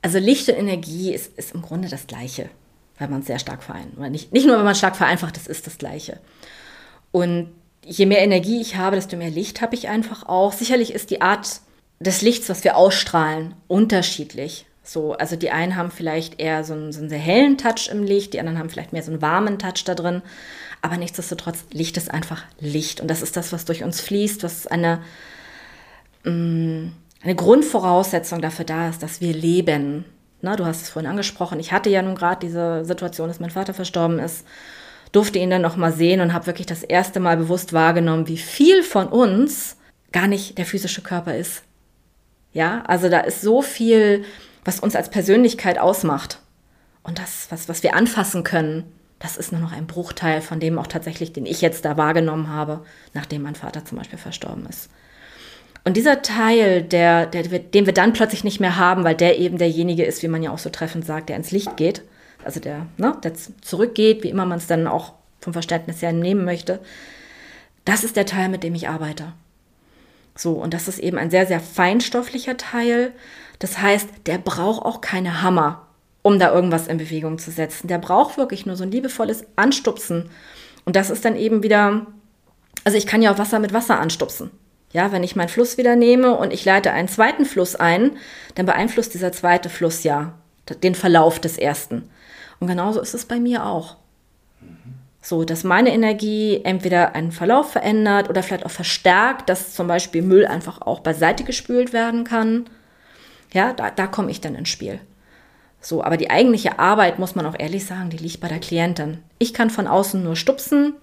[0.00, 2.48] Also Licht und Energie ist, ist im Grunde das Gleiche,
[2.98, 4.10] weil man es sehr stark vereinfacht.
[4.10, 6.18] Nicht, nicht nur, wenn man stark vereinfacht, es ist das Gleiche.
[7.12, 7.50] Und
[7.84, 10.54] je mehr Energie ich habe, desto mehr Licht habe ich einfach auch.
[10.54, 11.60] Sicherlich ist die Art
[11.98, 14.64] des Lichts, was wir ausstrahlen, unterschiedlich.
[14.92, 18.02] So, also die einen haben vielleicht eher so einen, so einen sehr hellen Touch im
[18.02, 20.20] Licht, die anderen haben vielleicht mehr so einen warmen Touch da drin.
[20.82, 23.00] Aber nichtsdestotrotz, Licht ist einfach Licht.
[23.00, 25.00] Und das ist das, was durch uns fließt, was eine,
[26.24, 26.88] mm,
[27.22, 30.06] eine Grundvoraussetzung dafür da ist, dass wir leben.
[30.42, 31.60] Na, du hast es vorhin angesprochen.
[31.60, 34.44] Ich hatte ja nun gerade diese Situation, dass mein Vater verstorben ist,
[35.12, 38.82] durfte ihn dann nochmal sehen und habe wirklich das erste Mal bewusst wahrgenommen, wie viel
[38.82, 39.76] von uns
[40.10, 41.62] gar nicht der physische Körper ist.
[42.52, 44.24] Ja, also da ist so viel
[44.64, 46.40] was uns als Persönlichkeit ausmacht.
[47.02, 48.84] Und das, was, was wir anfassen können,
[49.18, 52.48] das ist nur noch ein Bruchteil von dem auch tatsächlich, den ich jetzt da wahrgenommen
[52.48, 54.90] habe, nachdem mein Vater zum Beispiel verstorben ist.
[55.84, 59.58] Und dieser Teil, der, der, den wir dann plötzlich nicht mehr haben, weil der eben
[59.58, 62.02] derjenige ist, wie man ja auch so treffend sagt, der ins Licht geht,
[62.44, 66.44] also der, ne, der zurückgeht, wie immer man es dann auch vom Verständnis her nehmen
[66.44, 66.80] möchte,
[67.84, 69.32] das ist der Teil, mit dem ich arbeite.
[70.36, 73.12] So, und das ist eben ein sehr, sehr feinstofflicher Teil,
[73.60, 75.86] das heißt, der braucht auch keine Hammer,
[76.22, 77.86] um da irgendwas in Bewegung zu setzen.
[77.86, 80.30] Der braucht wirklich nur so ein liebevolles Anstupsen.
[80.84, 82.06] Und das ist dann eben wieder,
[82.84, 84.50] also ich kann ja auch Wasser mit Wasser anstupsen.
[84.92, 88.16] Ja, wenn ich meinen Fluss wieder nehme und ich leite einen zweiten Fluss ein,
[88.56, 90.34] dann beeinflusst dieser zweite Fluss ja
[90.82, 92.10] den Verlauf des ersten.
[92.60, 93.96] Und genauso ist es bei mir auch.
[95.22, 100.22] So, dass meine Energie entweder einen Verlauf verändert oder vielleicht auch verstärkt, dass zum Beispiel
[100.22, 102.64] Müll einfach auch beiseite gespült werden kann.
[103.52, 105.00] Ja, da, da komme ich dann ins Spiel.
[105.80, 109.18] So, aber die eigentliche Arbeit, muss man auch ehrlich sagen, die liegt bei der Klientin.
[109.38, 110.94] Ich kann von außen nur stupsen,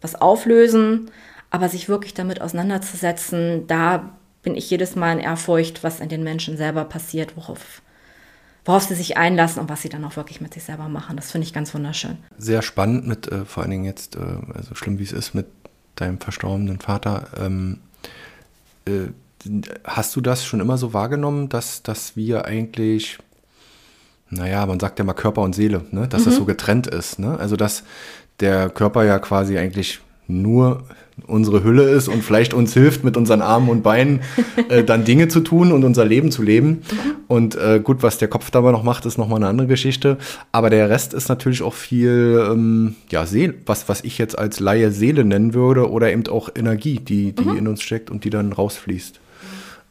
[0.00, 1.10] was auflösen,
[1.50, 4.10] aber sich wirklich damit auseinanderzusetzen, da
[4.42, 7.82] bin ich jedes Mal in Ehrfurcht, was in den Menschen selber passiert, worauf,
[8.64, 11.16] worauf sie sich einlassen und was sie dann auch wirklich mit sich selber machen.
[11.16, 12.16] Das finde ich ganz wunderschön.
[12.38, 14.20] Sehr spannend mit, äh, vor allen Dingen jetzt, äh,
[14.54, 15.46] also schlimm wie es ist, mit
[15.94, 17.28] deinem verstorbenen Vater.
[17.38, 17.80] Ähm,
[18.86, 19.08] äh,
[19.84, 23.18] hast du das schon immer so wahrgenommen, dass, dass wir eigentlich,
[24.30, 26.08] naja, man sagt ja mal Körper und Seele, ne?
[26.08, 26.26] dass mhm.
[26.26, 27.18] das so getrennt ist.
[27.18, 27.38] Ne?
[27.38, 27.84] Also dass
[28.40, 30.84] der Körper ja quasi eigentlich nur
[31.26, 34.20] unsere Hülle ist und vielleicht uns hilft, mit unseren Armen und Beinen
[34.68, 36.68] äh, dann Dinge zu tun und unser Leben zu leben.
[36.68, 37.14] Mhm.
[37.28, 40.18] Und äh, gut, was der Kopf dabei noch macht, ist nochmal eine andere Geschichte.
[40.52, 44.58] Aber der Rest ist natürlich auch viel, ähm, ja, Seele, was, was ich jetzt als
[44.58, 47.56] Laie Seele nennen würde oder eben auch Energie, die, die mhm.
[47.58, 49.20] in uns steckt und die dann rausfließt.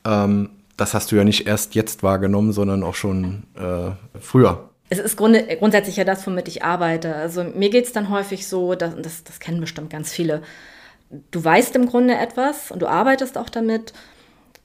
[0.06, 5.00] Ähm, das hast du ja nicht erst jetzt wahrgenommen, sondern auch schon äh, früher es
[5.00, 7.16] ist grund grundsätzlich ja das, womit ich arbeite.
[7.16, 10.42] Also mir geht es dann häufig so, dass, das, das kennen bestimmt ganz viele.
[11.32, 13.94] Du weißt im Grunde etwas und du arbeitest auch damit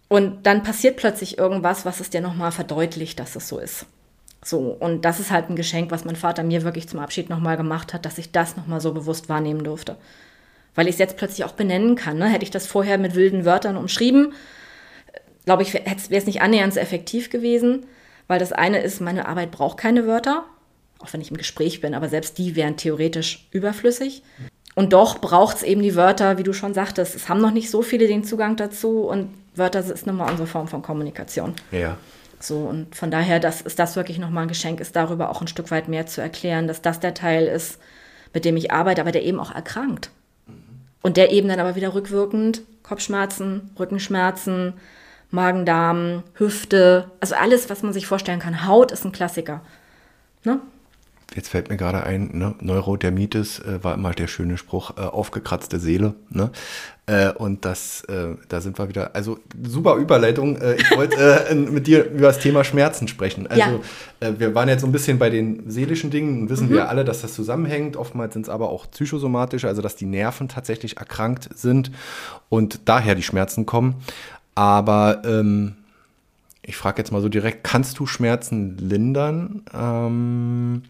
[0.08, 3.86] und dann passiert plötzlich irgendwas, was es dir nochmal verdeutlicht, dass es so ist.
[4.44, 7.56] So, und das ist halt ein Geschenk, was mein Vater mir wirklich zum Abschied nochmal
[7.56, 9.96] gemacht hat, dass ich das nochmal so bewusst wahrnehmen durfte.
[10.74, 12.18] Weil ich es jetzt plötzlich auch benennen kann.
[12.18, 12.28] Ne?
[12.28, 14.34] Hätte ich das vorher mit wilden Wörtern umschrieben,
[15.46, 17.86] glaube ich, wäre es nicht annähernd so effektiv gewesen.
[18.28, 20.44] Weil das eine ist, meine Arbeit braucht keine Wörter,
[20.98, 24.22] auch wenn ich im Gespräch bin, aber selbst die wären theoretisch überflüssig.
[24.74, 27.14] Und doch braucht es eben die Wörter, wie du schon sagtest.
[27.14, 30.46] Es haben noch nicht so viele den Zugang dazu und Wörter ist nun mal unsere
[30.48, 31.54] Form von Kommunikation.
[31.70, 31.96] Ja.
[32.40, 35.48] So, und von daher das, ist das wirklich nochmal ein Geschenk, ist darüber auch ein
[35.48, 37.78] Stück weit mehr zu erklären, dass das der Teil ist,
[38.34, 40.10] mit dem ich arbeite, aber der eben auch erkrankt.
[41.00, 44.74] Und der eben dann aber wieder rückwirkend Kopfschmerzen, Rückenschmerzen,
[45.30, 48.66] Magen-Darm, Hüfte, also alles, was man sich vorstellen kann.
[48.66, 49.60] Haut ist ein Klassiker.
[50.44, 50.60] Ne?
[51.34, 52.54] Jetzt fällt mir gerade ein, ne?
[52.60, 56.14] Neurodermitis äh, war immer der schöne Spruch, äh, aufgekratzte Seele.
[56.30, 56.50] Ne?
[57.06, 60.56] Äh, und das, äh, da sind wir wieder, also super Überleitung.
[60.56, 63.48] Äh, ich wollte äh, mit dir über das Thema Schmerzen sprechen.
[63.48, 63.80] Also
[64.20, 64.38] ja.
[64.38, 66.74] wir waren jetzt so ein bisschen bei den seelischen Dingen, wissen mhm.
[66.74, 67.96] wir alle, dass das zusammenhängt.
[67.96, 71.90] Oftmals sind es aber auch psychosomatische, also dass die Nerven tatsächlich erkrankt sind
[72.48, 73.96] und daher die Schmerzen kommen.
[74.56, 75.76] Aber ähm,
[76.62, 79.62] ich frage jetzt mal so direkt, kannst du Schmerzen lindern?
[79.72, 80.82] Ähm,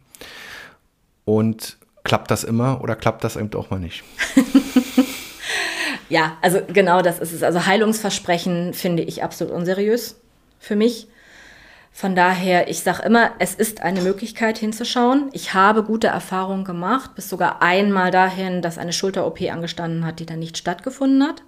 [1.26, 4.04] und klappt das immer oder klappt das eben auch mal nicht?
[6.08, 7.42] ja, also genau das ist es.
[7.42, 10.16] Also Heilungsversprechen finde ich absolut unseriös
[10.58, 11.08] für mich.
[11.92, 15.30] Von daher, ich sage immer, es ist eine Möglichkeit hinzuschauen.
[15.32, 20.26] Ich habe gute Erfahrungen gemacht, bis sogar einmal dahin, dass eine Schulter-OP angestanden hat, die
[20.26, 21.42] dann nicht stattgefunden hat.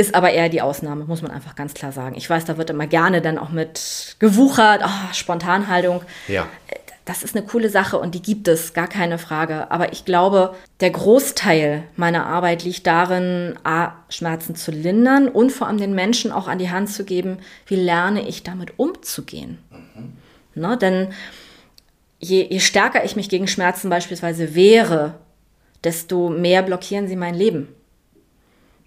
[0.00, 2.14] Ist aber eher die Ausnahme, muss man einfach ganz klar sagen.
[2.16, 6.00] Ich weiß, da wird immer gerne dann auch mit gewuchert, oh, Spontanhaltung.
[6.26, 6.48] Ja.
[7.04, 9.70] Das ist eine coole Sache und die gibt es, gar keine Frage.
[9.70, 15.66] Aber ich glaube, der Großteil meiner Arbeit liegt darin, A, Schmerzen zu lindern und vor
[15.66, 17.36] allem den Menschen auch an die Hand zu geben,
[17.66, 19.58] wie lerne ich damit umzugehen.
[19.70, 20.12] Mhm.
[20.54, 21.08] Ne, denn
[22.20, 25.16] je, je stärker ich mich gegen Schmerzen beispielsweise wehre,
[25.84, 27.68] desto mehr blockieren sie mein Leben.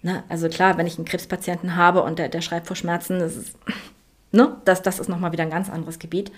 [0.04, 0.22] Ne?
[0.28, 3.56] Also klar, wenn ich einen Krebspatienten habe und der, der schreibt vor Schmerzen, das ist,
[4.32, 4.58] ne?
[4.66, 6.30] das, das ist nochmal wieder ein ganz anderes Gebiet.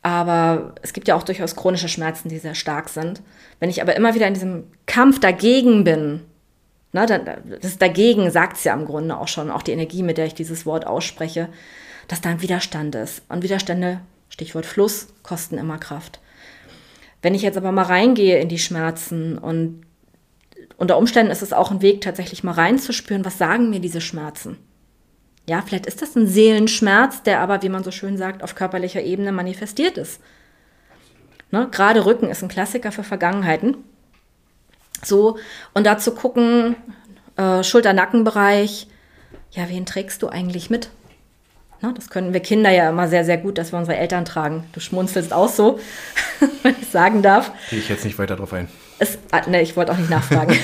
[0.00, 3.20] Aber es gibt ja auch durchaus chronische Schmerzen, die sehr stark sind.
[3.60, 6.22] Wenn ich aber immer wieder in diesem Kampf dagegen bin,
[6.92, 7.06] ne,
[7.60, 10.34] das dagegen sagt es ja im Grunde auch schon, auch die Energie, mit der ich
[10.34, 11.50] dieses Wort ausspreche,
[12.08, 13.22] dass da ein Widerstand ist.
[13.28, 16.20] Und Widerstände, Stichwort Fluss, kosten immer Kraft.
[17.20, 19.85] Wenn ich jetzt aber mal reingehe in die Schmerzen und
[20.76, 24.58] unter Umständen ist es auch ein Weg, tatsächlich mal reinzuspüren, was sagen mir diese Schmerzen.
[25.48, 29.02] Ja, vielleicht ist das ein Seelenschmerz, der aber, wie man so schön sagt, auf körperlicher
[29.02, 30.20] Ebene manifestiert ist.
[31.50, 31.68] Ne?
[31.70, 33.76] Gerade Rücken ist ein Klassiker für Vergangenheiten.
[35.04, 35.38] So,
[35.72, 36.74] und da zu gucken,
[37.36, 38.88] äh, Schulter-Nackenbereich,
[39.52, 40.90] ja, wen trägst du eigentlich mit?
[41.80, 41.92] Ne?
[41.94, 44.64] Das können wir Kinder ja immer sehr, sehr gut, dass wir unsere Eltern tragen.
[44.72, 45.78] Du schmunzelst auch so,
[46.62, 47.52] wenn ich sagen darf.
[47.70, 48.68] Gehe ich jetzt nicht weiter drauf ein.
[48.98, 50.56] Es, ah, ne, ich wollte auch nicht nachfragen.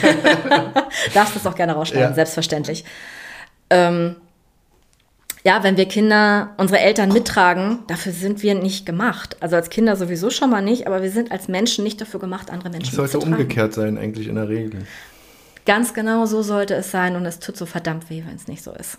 [1.14, 2.14] Darfst das auch gerne rausschneiden, ja.
[2.14, 2.84] selbstverständlich.
[3.70, 4.16] Ähm,
[5.44, 9.36] ja, wenn wir Kinder, unsere Eltern mittragen, dafür sind wir nicht gemacht.
[9.40, 12.50] Also als Kinder sowieso schon mal nicht, aber wir sind als Menschen nicht dafür gemacht,
[12.50, 14.86] andere Menschen zu Das sollte umgekehrt sein, eigentlich in der Regel.
[15.66, 18.62] Ganz genau so sollte es sein und es tut so verdammt weh, wenn es nicht
[18.62, 18.98] so ist.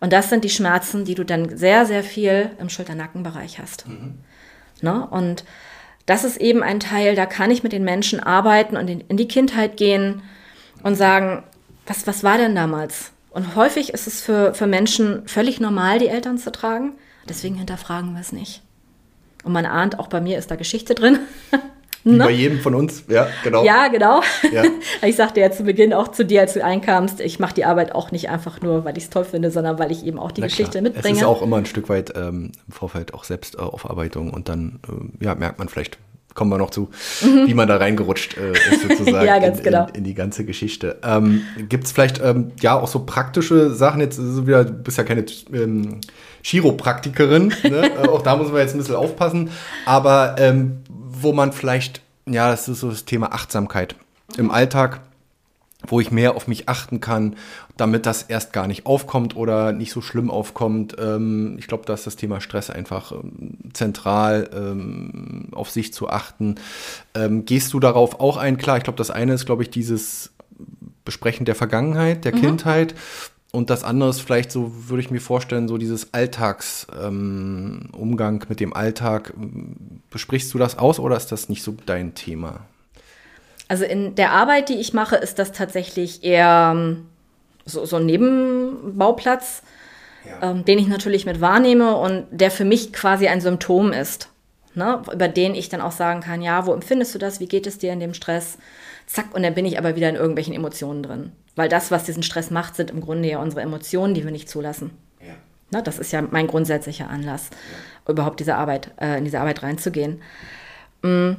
[0.00, 3.86] Und das sind die Schmerzen, die du dann sehr, sehr viel im Schulter-Nackenbereich hast.
[3.86, 4.18] Mhm.
[4.80, 5.06] Ne?
[5.06, 5.44] Und
[6.06, 9.28] das ist eben ein Teil, da kann ich mit den Menschen arbeiten und in, die
[9.28, 10.22] Kindheit gehen
[10.82, 11.44] und sagen,
[11.86, 13.12] was, was war denn damals?
[13.30, 16.92] Und häufig ist es für, für Menschen völlig normal, die Eltern zu tragen.
[17.28, 18.62] Deswegen hinterfragen wir es nicht.
[19.44, 21.18] Und man ahnt, auch bei mir ist da Geschichte drin.
[22.04, 22.24] Wie ne?
[22.24, 23.64] bei jedem von uns, ja, genau.
[23.64, 24.22] Ja, genau.
[24.52, 24.64] Ja.
[25.06, 27.94] Ich sagte ja zu Beginn auch zu dir, als du einkamst, ich mache die Arbeit
[27.94, 30.40] auch nicht einfach nur, weil ich es toll finde, sondern weil ich eben auch die
[30.40, 30.82] Na Geschichte klar.
[30.82, 31.14] mitbringe.
[31.14, 35.24] Es ist auch immer ein Stück weit ähm, im Vorfeld auch Selbstaufarbeitung und dann äh,
[35.24, 35.98] ja, merkt man vielleicht,
[36.34, 36.88] kommen wir noch zu,
[37.22, 37.46] mhm.
[37.46, 39.86] wie man da reingerutscht äh, ist sozusagen ja, ganz in, genau.
[39.88, 40.98] in, in, die ganze Geschichte.
[41.02, 44.98] Ähm, Gibt es vielleicht ähm, ja auch so praktische Sachen, jetzt so wieder, du bist
[44.98, 46.00] ja keine ähm,
[46.42, 47.90] Chiropraktikerin, ne?
[48.02, 49.50] Äh, auch da muss man jetzt ein bisschen aufpassen,
[49.84, 50.78] aber ähm,
[51.22, 53.96] wo man vielleicht, ja, das ist so das Thema Achtsamkeit
[54.36, 55.00] im Alltag,
[55.86, 57.36] wo ich mehr auf mich achten kann,
[57.76, 60.96] damit das erst gar nicht aufkommt oder nicht so schlimm aufkommt.
[60.98, 66.08] Ähm, ich glaube, da ist das Thema Stress einfach ähm, zentral, ähm, auf sich zu
[66.08, 66.56] achten.
[67.14, 68.58] Gehst du darauf auch ein?
[68.58, 70.30] Klar, ich glaube, das eine ist, glaube ich, dieses
[71.04, 72.40] Besprechen der Vergangenheit, der mhm.
[72.40, 72.94] Kindheit.
[73.54, 78.60] Und das andere ist vielleicht so, würde ich mir vorstellen, so dieses Alltagsumgang ähm, mit
[78.60, 79.34] dem Alltag.
[80.10, 82.60] Besprichst du das aus oder ist das nicht so dein Thema?
[83.68, 87.08] Also in der Arbeit, die ich mache, ist das tatsächlich eher ähm,
[87.66, 89.62] so, so ein Nebenbauplatz,
[90.26, 90.50] ja.
[90.50, 94.30] ähm, den ich natürlich mit wahrnehme und der für mich quasi ein Symptom ist,
[94.74, 95.02] ne?
[95.12, 97.76] über den ich dann auch sagen kann, ja, wo empfindest du das, wie geht es
[97.76, 98.56] dir in dem Stress?
[99.12, 101.32] Zack, und dann bin ich aber wieder in irgendwelchen Emotionen drin.
[101.54, 104.48] Weil das, was diesen Stress macht, sind im Grunde ja unsere Emotionen, die wir nicht
[104.48, 104.90] zulassen.
[105.20, 105.34] Ja.
[105.70, 107.50] Ne, das ist ja mein grundsätzlicher Anlass,
[108.06, 108.12] ja.
[108.12, 110.22] überhaupt diese Arbeit, äh, in diese Arbeit reinzugehen.
[111.02, 111.36] Mhm.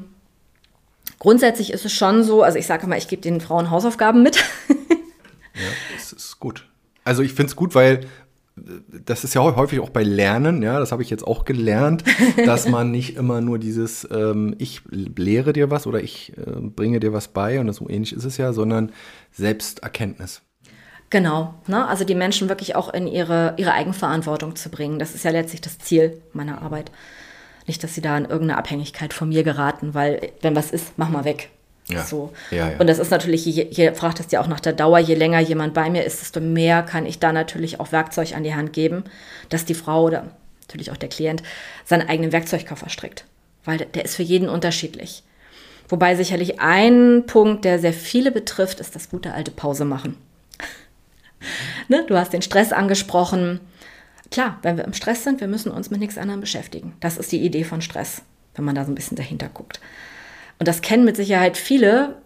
[1.17, 4.36] Grundsätzlich ist es schon so, also ich sage mal, ich gebe den Frauen Hausaufgaben mit.
[4.69, 6.69] ja, das ist gut.
[7.03, 8.01] Also ich finde es gut, weil
[8.55, 12.03] das ist ja häufig auch bei Lernen, ja, das habe ich jetzt auch gelernt,
[12.45, 16.99] dass man nicht immer nur dieses ähm, ich lehre dir was oder ich äh, bringe
[16.99, 18.91] dir was bei und so ähnlich ist es ja, sondern
[19.31, 20.41] Selbsterkenntnis.
[21.09, 21.87] Genau, ne?
[21.87, 24.97] also die Menschen wirklich auch in ihre, ihre Eigenverantwortung zu bringen.
[24.97, 26.91] Das ist ja letztlich das Ziel meiner Arbeit.
[27.67, 31.09] Nicht, dass sie da in irgendeine Abhängigkeit von mir geraten, weil wenn was ist, mach
[31.09, 31.51] mal weg.
[31.89, 32.03] Ja.
[32.03, 32.31] So.
[32.51, 32.77] Ja, ja.
[32.77, 35.39] Und das ist natürlich, je, je fragt es ja auch nach der Dauer, je länger
[35.39, 38.73] jemand bei mir ist, desto mehr kann ich da natürlich auch Werkzeug an die Hand
[38.73, 39.03] geben,
[39.49, 41.43] dass die Frau oder natürlich auch der Klient
[41.85, 43.25] seinen eigenen Werkzeugkoffer strickt.
[43.65, 45.23] Weil der, der ist für jeden unterschiedlich.
[45.89, 50.17] Wobei sicherlich ein Punkt, der sehr viele betrifft, ist das gute alte Pause machen.
[51.89, 52.05] ne?
[52.07, 53.59] Du hast den Stress angesprochen.
[54.31, 56.93] Klar, wenn wir im Stress sind, wir müssen uns mit nichts anderem beschäftigen.
[57.01, 58.21] Das ist die Idee von Stress,
[58.55, 59.81] wenn man da so ein bisschen dahinter guckt
[60.59, 62.21] und das kennen mit Sicherheit viele,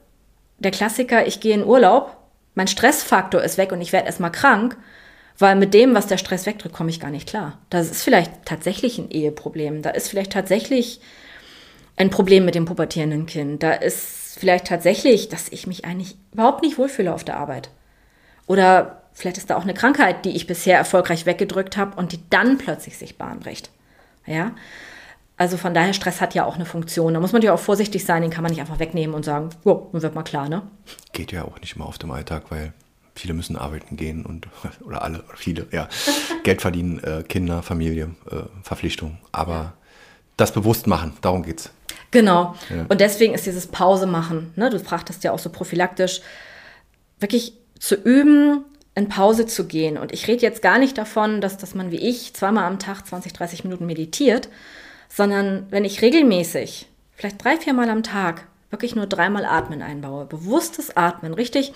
[0.60, 2.18] der Klassiker, ich gehe in Urlaub,
[2.56, 4.78] mein Stressfaktor ist weg und ich werde erstmal krank,
[5.38, 7.60] weil mit dem, was der Stress wegdrückt, komme ich gar nicht klar.
[7.70, 9.84] Das ist vielleicht tatsächlich ein Eheproblem.
[9.84, 11.00] Da ist vielleicht tatsächlich
[11.96, 13.62] ein Problem mit dem pubertierenden Kind.
[13.62, 17.70] Da ist vielleicht tatsächlich, dass ich mich eigentlich überhaupt nicht wohlfühle auf der Arbeit.
[18.48, 22.20] Oder vielleicht ist da auch eine Krankheit, die ich bisher erfolgreich weggedrückt habe und die
[22.30, 23.70] dann plötzlich sich Bahn bricht.
[24.26, 24.52] Ja,
[25.38, 27.14] also von daher, Stress hat ja auch eine Funktion.
[27.14, 29.52] Da muss man ja auch vorsichtig sein, den kann man nicht einfach wegnehmen und sagen,
[29.64, 30.64] jo, dann wird mal klar, ne?
[31.14, 32.74] Geht ja auch nicht immer auf dem Alltag, weil
[33.14, 34.48] viele müssen arbeiten gehen und,
[34.86, 35.88] oder alle, oder viele, ja,
[36.44, 39.20] Geld verdienen, äh, Kinder, Familie, äh, Verpflichtung.
[39.32, 39.74] Aber ja.
[40.38, 41.72] das bewusst machen, darum geht's.
[42.10, 42.56] Genau.
[42.70, 42.86] Ja.
[42.90, 46.22] Und deswegen ist dieses Pause machen, ne, du fragtest ja auch so prophylaktisch,
[47.20, 50.00] wirklich zu üben, in Pause zu gehen.
[50.00, 53.06] Und ich rede jetzt gar nicht davon, dass, dass man wie ich zweimal am Tag
[53.06, 54.50] 20, 30 Minuten meditiert,
[55.10, 60.26] sondern wenn ich regelmäßig, vielleicht drei, vier Mal am Tag, wirklich nur dreimal Atmen einbaue,
[60.26, 61.74] bewusstes Atmen, richtig,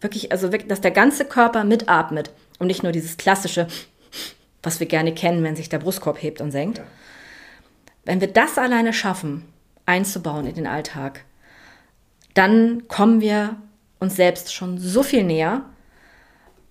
[0.00, 3.68] wirklich, also wirklich, dass der ganze Körper mitatmet und nicht nur dieses klassische,
[4.62, 6.80] was wir gerne kennen, wenn sich der Brustkorb hebt und senkt.
[8.04, 9.44] Wenn wir das alleine schaffen,
[9.86, 11.24] einzubauen in den Alltag,
[12.34, 13.56] dann kommen wir
[13.98, 15.64] uns selbst schon so viel näher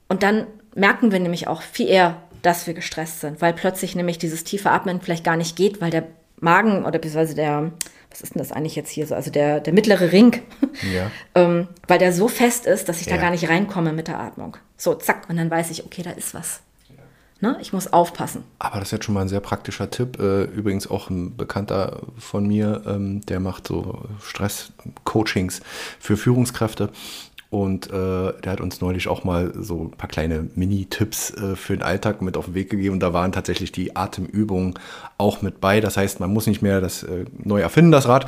[0.08, 4.18] und dann merken wir nämlich auch viel eher, dass wir gestresst sind, weil plötzlich nämlich
[4.18, 6.08] dieses tiefe Atmen vielleicht gar nicht geht, weil der
[6.40, 7.74] Magen oder beziehungsweise der,
[8.10, 10.42] was ist denn das eigentlich jetzt hier so, also der, der mittlere Ring,
[10.96, 11.12] ja.
[11.36, 13.16] ähm, weil der so fest ist, dass ich ja.
[13.16, 14.56] da gar nicht reinkomme mit der Atmung.
[14.78, 16.62] So, zack, und dann weiß ich, okay, da ist was.
[17.40, 17.58] Ne?
[17.62, 18.46] Ich muss aufpassen.
[18.58, 20.20] Aber das ist jetzt schon mal ein sehr praktischer Tipp.
[20.20, 25.62] Äh, übrigens auch ein Bekannter von mir, ähm, der macht so Stress-Coachings
[26.00, 26.90] für Führungskräfte.
[27.50, 31.78] Und äh, der hat uns neulich auch mal so ein paar kleine Mini-Tipps äh, für
[31.78, 32.96] den Alltag mit auf den Weg gegeben.
[32.96, 34.74] Und da waren tatsächlich die Atemübungen
[35.18, 35.80] auch mit bei.
[35.80, 38.26] Das heißt, man muss nicht mehr das äh, neu erfinden, das Rad.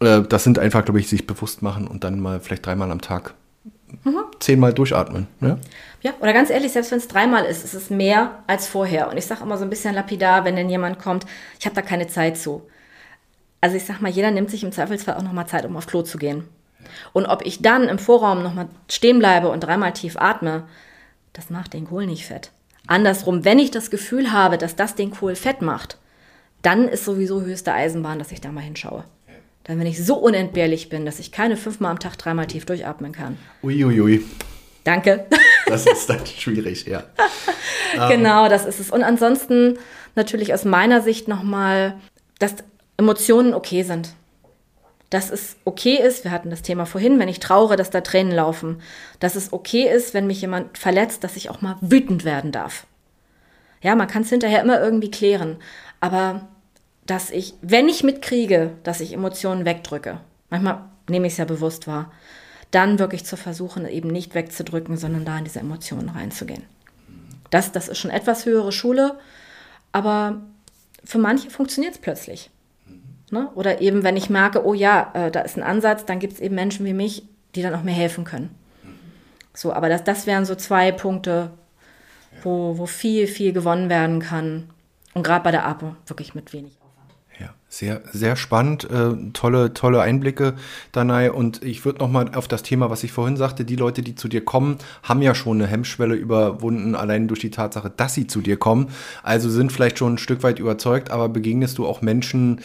[0.00, 3.00] Äh, das sind einfach, glaube ich, sich bewusst machen und dann mal vielleicht dreimal am
[3.00, 3.34] Tag
[4.04, 4.20] mhm.
[4.38, 5.26] zehnmal durchatmen.
[5.40, 5.58] Ja?
[6.02, 9.10] ja, oder ganz ehrlich, selbst wenn es dreimal ist, ist es mehr als vorher.
[9.10, 11.26] Und ich sage immer so ein bisschen lapidar, wenn denn jemand kommt,
[11.58, 12.62] ich habe da keine Zeit zu.
[13.60, 16.02] Also ich sage mal, jeder nimmt sich im Zweifelsfall auch nochmal Zeit, um auf Klo
[16.02, 16.44] zu gehen.
[17.12, 20.66] Und ob ich dann im Vorraum nochmal stehen bleibe und dreimal tief atme,
[21.32, 22.50] das macht den Kohl nicht fett.
[22.86, 25.98] Andersrum, wenn ich das Gefühl habe, dass das den Kohl fett macht,
[26.62, 29.04] dann ist sowieso höchste Eisenbahn, dass ich da mal hinschaue.
[29.64, 33.12] Dann, wenn ich so unentbehrlich bin, dass ich keine fünfmal am Tag dreimal tief durchatmen
[33.12, 33.36] kann.
[33.62, 34.00] Uiuiui.
[34.00, 34.24] Ui, ui.
[34.82, 35.26] Danke.
[35.66, 37.04] Das ist dann schwierig, ja.
[38.08, 38.90] genau, das ist es.
[38.90, 39.78] Und ansonsten
[40.14, 41.94] natürlich aus meiner Sicht nochmal,
[42.38, 42.54] dass
[42.96, 44.14] Emotionen okay sind.
[45.10, 48.34] Dass es okay ist, wir hatten das Thema vorhin, wenn ich trauere, dass da Tränen
[48.34, 48.82] laufen.
[49.20, 52.86] Dass es okay ist, wenn mich jemand verletzt, dass ich auch mal wütend werden darf.
[53.80, 55.56] Ja, man kann es hinterher immer irgendwie klären.
[56.00, 56.48] Aber
[57.06, 61.86] dass ich, wenn ich mitkriege, dass ich Emotionen wegdrücke, manchmal nehme ich es ja bewusst
[61.86, 62.12] wahr,
[62.70, 66.64] dann wirklich zu versuchen, eben nicht wegzudrücken, sondern da in diese Emotionen reinzugehen.
[67.50, 69.18] Das, das ist schon etwas höhere Schule,
[69.90, 70.42] aber
[71.02, 72.50] für manche funktioniert es plötzlich.
[73.30, 73.50] Ne?
[73.54, 76.40] Oder eben, wenn ich merke, oh ja, äh, da ist ein Ansatz, dann gibt es
[76.40, 77.24] eben Menschen wie mich,
[77.54, 78.50] die dann auch mir helfen können.
[79.54, 81.50] So, aber das, das wären so zwei Punkte,
[82.42, 84.70] wo, wo viel, viel gewonnen werden kann.
[85.14, 86.78] Und gerade bei der APO wirklich mit wenig.
[87.40, 88.90] Ja, sehr, sehr spannend.
[88.90, 90.54] Äh, tolle, tolle Einblicke,
[90.90, 91.30] Danai.
[91.30, 94.26] Und ich würde nochmal auf das Thema, was ich vorhin sagte, die Leute, die zu
[94.26, 98.40] dir kommen, haben ja schon eine Hemmschwelle überwunden, allein durch die Tatsache, dass sie zu
[98.40, 98.88] dir kommen.
[99.22, 102.60] Also sind vielleicht schon ein Stück weit überzeugt, aber begegnest du auch Menschen,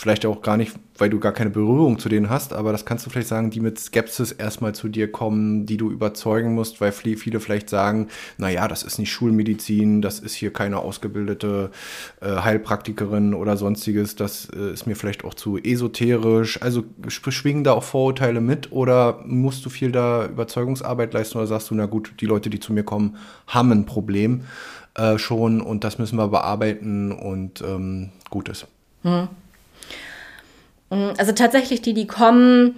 [0.00, 3.04] vielleicht auch gar nicht, weil du gar keine Berührung zu denen hast, aber das kannst
[3.04, 6.92] du vielleicht sagen, die mit Skepsis erstmal zu dir kommen, die du überzeugen musst, weil
[6.92, 11.70] viele vielleicht sagen, naja, das ist nicht Schulmedizin, das ist hier keine ausgebildete
[12.22, 16.62] äh, Heilpraktikerin oder sonstiges, das äh, ist mir vielleicht auch zu esoterisch.
[16.62, 21.68] Also schwingen da auch Vorurteile mit oder musst du viel da Überzeugungsarbeit leisten oder sagst
[21.68, 24.44] du, na gut, die Leute, die zu mir kommen, haben ein Problem
[24.94, 28.66] äh, schon und das müssen wir bearbeiten und ähm, gut ist.
[29.02, 29.28] Hm.
[30.90, 32.76] Mm, also tatsächlich die, die kommen,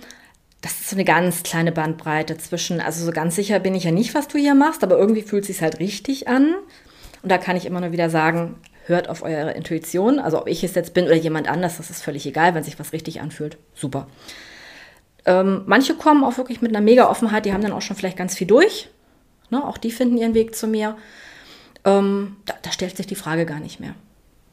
[0.61, 3.91] das ist so eine ganz kleine Bandbreite zwischen, also so ganz sicher bin ich ja
[3.91, 6.55] nicht, was du hier machst, aber irgendwie fühlt es sich halt richtig an.
[7.23, 8.57] Und da kann ich immer nur wieder sagen,
[8.87, 10.19] hört auf eure Intuition.
[10.19, 12.79] Also ob ich es jetzt bin oder jemand anders, das ist völlig egal, wenn sich
[12.79, 13.57] was richtig anfühlt.
[13.75, 14.09] Super.
[15.25, 18.17] Ähm, manche kommen auch wirklich mit einer mega Offenheit, die haben dann auch schon vielleicht
[18.17, 18.89] ganz viel durch.
[19.51, 19.65] Ne?
[19.65, 20.97] Auch die finden ihren Weg zu mir.
[21.85, 23.95] Ähm, da, da stellt sich die Frage gar nicht mehr.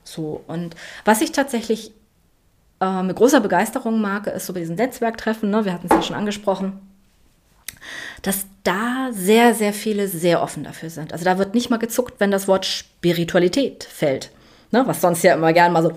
[0.04, 1.92] So, und was ich tatsächlich
[2.82, 6.02] äh, mit großer Begeisterung mag, ist so bei diesen Netzwerktreffen, ne, wir hatten es ja
[6.02, 6.80] schon angesprochen,
[8.22, 11.14] dass da sehr, sehr viele sehr offen dafür sind.
[11.14, 14.32] Also da wird nicht mal gezuckt, wenn das Wort Spiritualität fällt.
[14.72, 15.92] Ne, was sonst ja immer gern mal so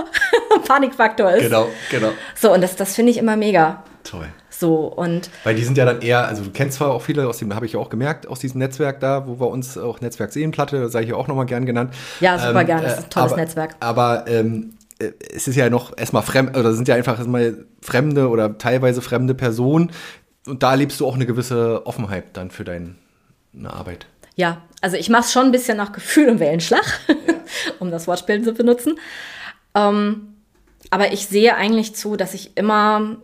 [0.66, 1.44] Panikfaktor ist.
[1.44, 2.10] Genau, genau.
[2.34, 3.84] So, und das, das finde ich immer mega.
[4.02, 4.26] Toll.
[4.50, 5.30] So, und.
[5.44, 7.64] Weil die sind ja dann eher, also du kennst zwar auch viele aus dem, habe
[7.64, 11.02] ich ja auch gemerkt, aus diesem Netzwerk da, wo wir uns auch Netzwerk Seenplatte, sei
[11.02, 11.94] ich ja auch nochmal gern genannt.
[12.18, 13.76] Ja, super ähm, gern, das ist ein tolles aber, Netzwerk.
[13.78, 18.28] Aber ähm, äh, es ist ja noch erstmal fremd, oder sind ja einfach erstmal fremde
[18.28, 19.90] oder teilweise fremde Personen.
[20.46, 22.94] Und da lebst du auch eine gewisse Offenheit dann für deine
[23.64, 24.06] Arbeit.
[24.34, 27.00] Ja, also ich mache es schon ein bisschen nach Gefühl und Wellenschlag,
[27.80, 28.98] um das Wortspiel zu benutzen.
[29.74, 30.34] Ähm,
[30.90, 33.16] aber ich sehe eigentlich zu, dass ich immer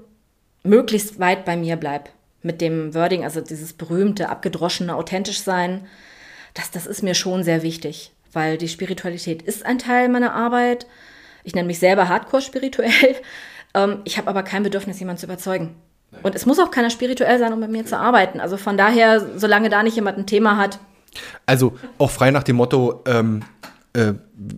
[0.64, 2.10] möglichst weit bei mir bleibe
[2.42, 5.86] mit dem Wording, also dieses berühmte, abgedroschene, authentisch sein.
[6.52, 10.86] Das, das ist mir schon sehr wichtig, weil die Spiritualität ist ein Teil meiner Arbeit.
[11.44, 12.90] Ich nenne mich selber hardcore spirituell.
[13.76, 15.74] Ähm, ich habe aber kein Bedürfnis, jemanden zu überzeugen.
[16.22, 18.40] Und es muss auch keiner spirituell sein, um mit mir zu arbeiten.
[18.40, 20.78] Also von daher, solange da nicht jemand ein Thema hat.
[21.44, 23.42] Also auch frei nach dem Motto, ähm,
[23.94, 24.14] äh,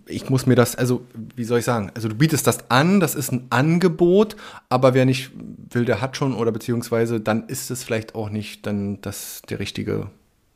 [0.07, 3.15] ich muss mir das, also wie soll ich sagen, also du bietest das an, das
[3.15, 4.35] ist ein Angebot,
[4.69, 5.31] aber wer nicht
[5.71, 9.59] will, der hat schon oder beziehungsweise dann ist es vielleicht auch nicht dann das der
[9.59, 10.09] richtige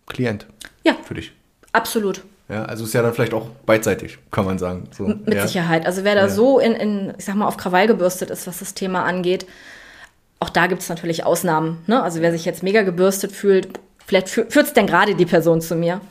[0.07, 0.47] Klient.
[0.84, 0.95] Ja.
[1.03, 1.32] Für dich.
[1.71, 2.23] Absolut.
[2.52, 4.89] Ja, also ist ja dann vielleicht auch beidseitig, kann man sagen.
[4.91, 5.47] So, Mit ja.
[5.47, 5.86] Sicherheit.
[5.86, 6.30] Also wer da ja.
[6.30, 9.45] so in, in, ich sag mal, auf Krawall gebürstet ist, was das Thema angeht,
[10.41, 11.78] auch da gibt es natürlich Ausnahmen.
[11.88, 12.04] Ne?
[12.04, 15.76] Also wer sich jetzt mega gebürstet fühlt, vielleicht führt es denn gerade die Person zu
[15.76, 16.02] mir.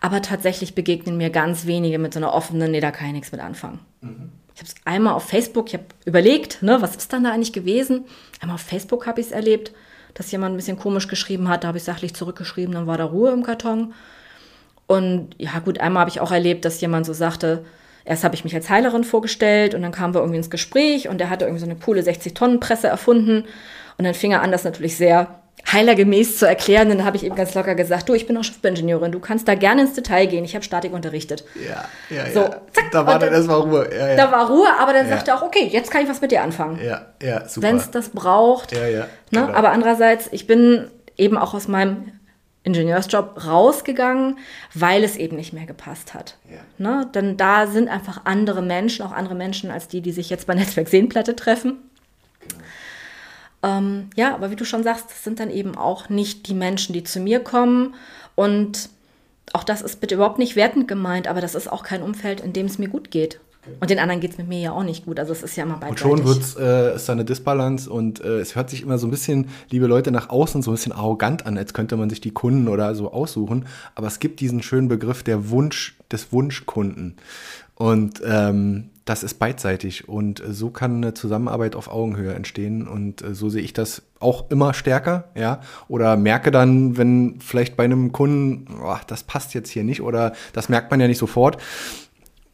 [0.00, 3.32] Aber tatsächlich begegnen mir ganz wenige mit so einer offenen, nee, da kann ich nichts
[3.32, 3.78] mit anfangen.
[4.00, 4.32] Mhm.
[4.54, 7.52] Ich habe es einmal auf Facebook, ich habe überlegt, ne, was ist dann da eigentlich
[7.52, 8.04] gewesen?
[8.40, 9.72] Einmal auf Facebook habe ich es erlebt,
[10.14, 13.04] dass jemand ein bisschen komisch geschrieben hat, da habe ich sachlich zurückgeschrieben, dann war da
[13.04, 13.94] Ruhe im Karton.
[14.88, 17.64] Und ja, gut, einmal habe ich auch erlebt, dass jemand so sagte,
[18.04, 21.20] erst habe ich mich als Heilerin vorgestellt und dann kamen wir irgendwie ins Gespräch und
[21.20, 23.44] er hatte irgendwie so eine coole 60-Tonnen-Presse erfunden.
[23.98, 25.28] Und dann fing er an, das natürlich sehr
[25.70, 26.90] heilergemäß zu erklären.
[26.90, 29.46] Und dann habe ich eben ganz locker gesagt, du, ich bin auch Schiffbauingenieurin, du kannst
[29.46, 30.44] da gerne ins Detail gehen.
[30.44, 31.44] Ich habe Statik unterrichtet.
[31.54, 32.60] Ja, ja, so, ja.
[32.72, 33.88] Zack, da war dann erstmal Ruhe.
[33.92, 34.16] Ja, ja.
[34.16, 35.16] Da war Ruhe, aber dann ja.
[35.16, 36.80] sagte er auch, okay, jetzt kann ich was mit dir anfangen.
[36.82, 37.66] Ja, ja, super.
[37.66, 38.72] Wenn es das braucht.
[38.72, 39.00] Ja, ja.
[39.00, 39.06] Ne?
[39.42, 39.52] Genau.
[39.52, 42.12] Aber andererseits, ich bin eben auch aus meinem
[42.68, 44.38] Ingenieursjob rausgegangen,
[44.74, 46.36] weil es eben nicht mehr gepasst hat.
[46.50, 46.60] Ja.
[46.78, 47.10] Ne?
[47.14, 50.54] Denn da sind einfach andere Menschen, auch andere Menschen als die, die sich jetzt bei
[50.54, 51.78] Netzwerk Seenplatte treffen.
[52.40, 52.62] Genau.
[53.62, 56.92] Ähm, ja, aber wie du schon sagst, das sind dann eben auch nicht die Menschen,
[56.92, 57.94] die zu mir kommen.
[58.34, 58.88] Und
[59.52, 62.52] auch das ist bitte überhaupt nicht wertend gemeint, aber das ist auch kein Umfeld, in
[62.52, 63.40] dem es mir gut geht.
[63.80, 65.18] Und den anderen geht es mit mir ja auch nicht gut.
[65.18, 66.04] Also es ist ja immer beidseitig.
[66.04, 69.06] Und schon wird's, äh, ist da eine Disbalance und äh, es hört sich immer so
[69.06, 72.20] ein bisschen, liebe Leute, nach außen so ein bisschen arrogant an, als könnte man sich
[72.20, 73.66] die Kunden oder so aussuchen.
[73.94, 77.16] Aber es gibt diesen schönen Begriff der Wunsch, des Wunschkunden.
[77.74, 83.22] Und ähm, das ist beidseitig und äh, so kann eine Zusammenarbeit auf Augenhöhe entstehen und
[83.22, 87.84] äh, so sehe ich das auch immer stärker, ja, oder merke dann, wenn vielleicht bei
[87.84, 91.58] einem Kunden, oh, das passt jetzt hier nicht oder das merkt man ja nicht sofort,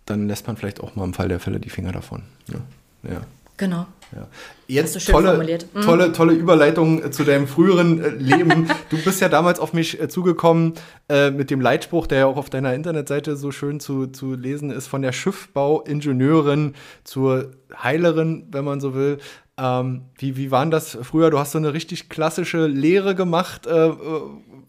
[0.07, 2.23] dann lässt man vielleicht auch mal im Fall der Fälle die Finger davon.
[2.49, 3.11] Ja.
[3.11, 3.21] ja.
[3.57, 3.87] Genau.
[4.15, 4.27] Ja.
[4.67, 5.81] Jetzt tolle, mhm.
[5.83, 8.69] tolle, tolle Überleitung äh, zu deinem früheren äh, Leben.
[8.91, 10.75] du bist ja damals auf mich äh, zugekommen
[11.09, 14.71] äh, mit dem Leitspruch, der ja auch auf deiner Internetseite so schön zu, zu lesen
[14.71, 16.75] ist, von der Schiffbauingenieurin
[17.05, 19.19] zur Heilerin, wenn man so will.
[19.57, 21.31] Ähm, wie, wie waren das früher?
[21.31, 23.91] Du hast so eine richtig klassische Lehre gemacht, äh,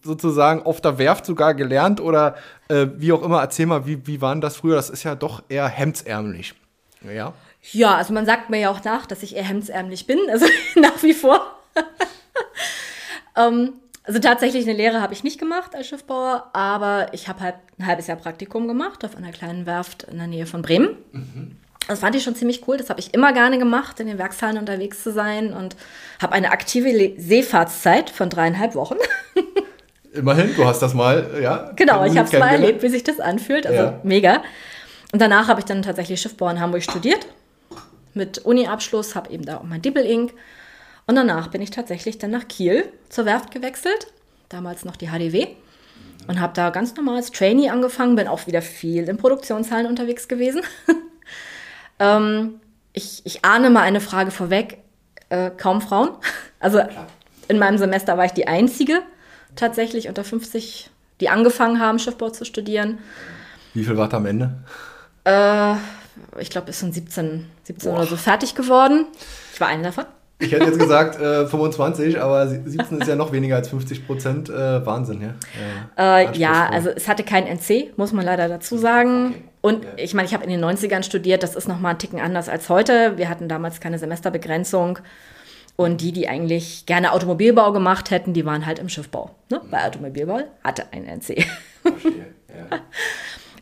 [0.06, 2.36] sozusagen auf der Werft sogar gelernt oder
[2.70, 3.42] äh, wie auch immer.
[3.42, 4.76] Erzähl mal, wie, wie waren das früher?
[4.76, 6.54] Das ist ja doch eher hemdsärmlich.
[7.02, 7.34] Ja.
[7.72, 10.46] Ja, also man sagt mir ja auch nach, dass ich eher hemdsärmlich bin, also
[10.76, 11.42] nach wie vor.
[13.36, 17.56] ähm, also tatsächlich eine Lehre habe ich nicht gemacht als Schiffbauer, aber ich habe halt
[17.80, 20.96] ein halbes Jahr Praktikum gemacht auf einer kleinen Werft in der Nähe von Bremen.
[21.12, 21.58] Mhm.
[21.88, 22.78] Das fand ich schon ziemlich cool.
[22.78, 25.76] Das habe ich immer gerne gemacht, in den Werkshallen unterwegs zu sein und
[26.22, 28.98] habe eine aktive Le Seefahrtszeit von dreieinhalb Wochen.
[30.16, 31.72] Immerhin, du hast das mal, ja.
[31.76, 33.68] Genau, ich habe es mal erlebt, wie sich das anfühlt.
[33.68, 34.00] Also ja.
[34.04, 34.44] mega.
[35.12, 37.26] Und danach habe ich dann tatsächlich Schiffbau in Hamburg studiert
[38.14, 40.34] mit Uni-Abschluss, habe eben da auch mein Dippel-Ink.
[41.08, 44.08] Und danach bin ich tatsächlich dann nach Kiel zur Werft gewechselt,
[44.50, 45.48] damals noch die HDW.
[46.28, 50.28] Und habe da ganz normal als Trainee angefangen, bin auch wieder viel in Produktionshallen unterwegs
[50.28, 50.62] gewesen.
[52.00, 52.60] ähm,
[52.94, 54.80] ich, ich ahne mal eine Frage vorweg,
[55.30, 56.10] äh, kaum Frauen.
[56.58, 56.82] Also
[57.48, 59.04] in meinem Semester war ich die Einzige
[59.56, 60.90] tatsächlich unter 50,
[61.22, 63.00] die angefangen haben, Schiffbau zu studieren.
[63.74, 64.56] Wie viel war da am Ende?
[65.26, 65.76] Äh,
[66.40, 69.08] ich glaube, es sind 17, 17 oder so fertig geworden.
[69.54, 70.06] Ich war eine davon.
[70.40, 74.50] Ich hätte jetzt gesagt äh, 25, aber 17 ist ja noch weniger als 50 Prozent.
[74.50, 76.20] Äh, Wahnsinn, ja.
[76.20, 79.28] Äh, ja, also es hatte kein NC, muss man leider dazu sagen.
[79.28, 79.44] Okay.
[79.62, 82.50] Und ich meine, ich habe in den 90ern studiert, das ist nochmal ein Ticken anders
[82.50, 83.18] als heute.
[83.18, 85.00] Wir hatten damals keine Semesterbegrenzung.
[85.78, 89.32] Und die, die eigentlich gerne Automobilbau gemacht hätten, die waren halt im Schiffbau.
[89.50, 89.62] Ne?
[89.70, 91.46] Weil Automobilbau hatte ein NC.
[91.82, 92.80] Verstehe, ja.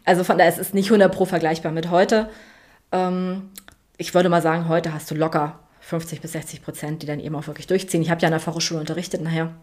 [0.05, 2.30] Also von daher ist es nicht 100 pro vergleichbar mit heute.
[2.91, 3.51] Ähm,
[3.97, 7.36] ich würde mal sagen, heute hast du locker 50 bis 60 Prozent, die dann eben
[7.36, 8.01] auch wirklich durchziehen.
[8.01, 9.53] Ich habe ja an der Fachhochschule unterrichtet nachher.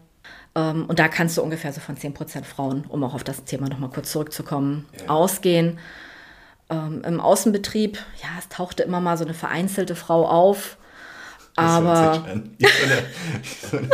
[0.55, 3.43] Ähm, und da kannst du ungefähr so von 10 Prozent Frauen, um auch auf das
[3.43, 5.09] Thema nochmal kurz zurückzukommen, ja.
[5.09, 5.79] ausgehen.
[6.69, 10.77] Ähm, Im Außenbetrieb, ja, es tauchte immer mal so eine vereinzelte Frau auf.
[11.55, 12.15] Aber.
[12.15, 13.89] So eine,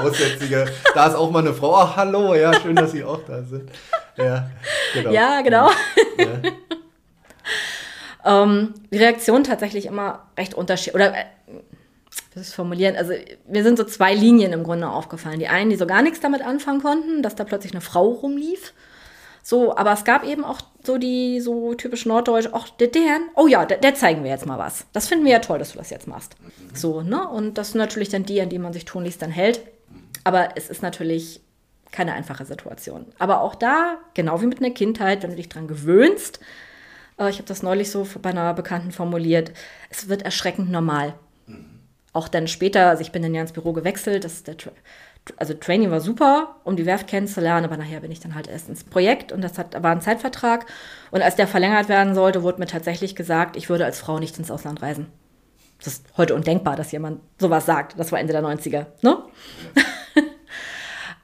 [0.00, 0.66] Aussätzige.
[0.94, 1.74] Da ist auch mal eine Frau.
[1.74, 3.70] Oh, hallo, ja, schön, dass Sie auch da sind.
[4.16, 4.50] Ja,
[4.94, 5.10] genau.
[5.10, 5.70] Ja, genau.
[6.18, 6.42] Ja.
[8.42, 10.94] ähm, die Reaktion tatsächlich immer recht unterschiedlich.
[10.94, 12.96] Oder äh, wie soll ich formulieren?
[12.96, 13.12] Also,
[13.48, 15.38] mir sind so zwei Linien im Grunde aufgefallen.
[15.38, 18.72] Die einen, die so gar nichts damit anfangen konnten, dass da plötzlich eine Frau rumlief.
[19.42, 23.46] So, aber es gab eben auch so die so typisch norddeutsch, ach, der, der, oh
[23.46, 24.86] ja, der, der, zeigen wir jetzt mal was.
[24.94, 26.34] Das finden wir ja toll, dass du das jetzt machst.
[26.72, 27.28] So, ne?
[27.28, 29.60] Und das sind natürlich dann die, an die man sich tunlichst dann hält.
[30.24, 31.42] Aber es ist natürlich
[31.92, 33.04] keine einfache Situation.
[33.18, 36.40] Aber auch da, genau wie mit einer Kindheit, wenn du dich daran gewöhnst,
[37.18, 39.52] äh, ich habe das neulich so bei einer Bekannten formuliert,
[39.90, 41.14] es wird erschreckend normal.
[41.46, 41.66] Mhm.
[42.14, 44.70] Auch dann später, also ich bin dann ja ins Büro gewechselt, das der Tra
[45.36, 48.68] also Training war super, um die Werft kennenzulernen, aber nachher bin ich dann halt erst
[48.68, 50.66] ins Projekt und das hat, war ein Zeitvertrag.
[51.10, 54.38] Und als der verlängert werden sollte, wurde mir tatsächlich gesagt, ich würde als Frau nicht
[54.38, 55.06] ins Ausland reisen.
[55.78, 57.98] Das ist heute undenkbar, dass jemand sowas sagt.
[57.98, 58.86] Das war Ende der 90er.
[59.02, 59.18] Ne?
[60.14, 60.22] Ja.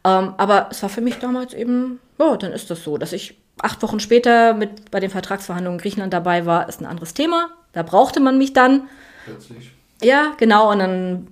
[0.04, 3.38] Ähm, aber es war für mich damals eben, ja, dann ist das so, dass ich
[3.62, 7.48] acht Wochen später mit bei den Vertragsverhandlungen in Griechenland dabei war, ist ein anderes Thema.
[7.72, 8.88] Da brauchte man mich dann.
[9.24, 9.72] Plötzlich.
[10.02, 10.70] Ja, genau.
[10.70, 11.28] Und dann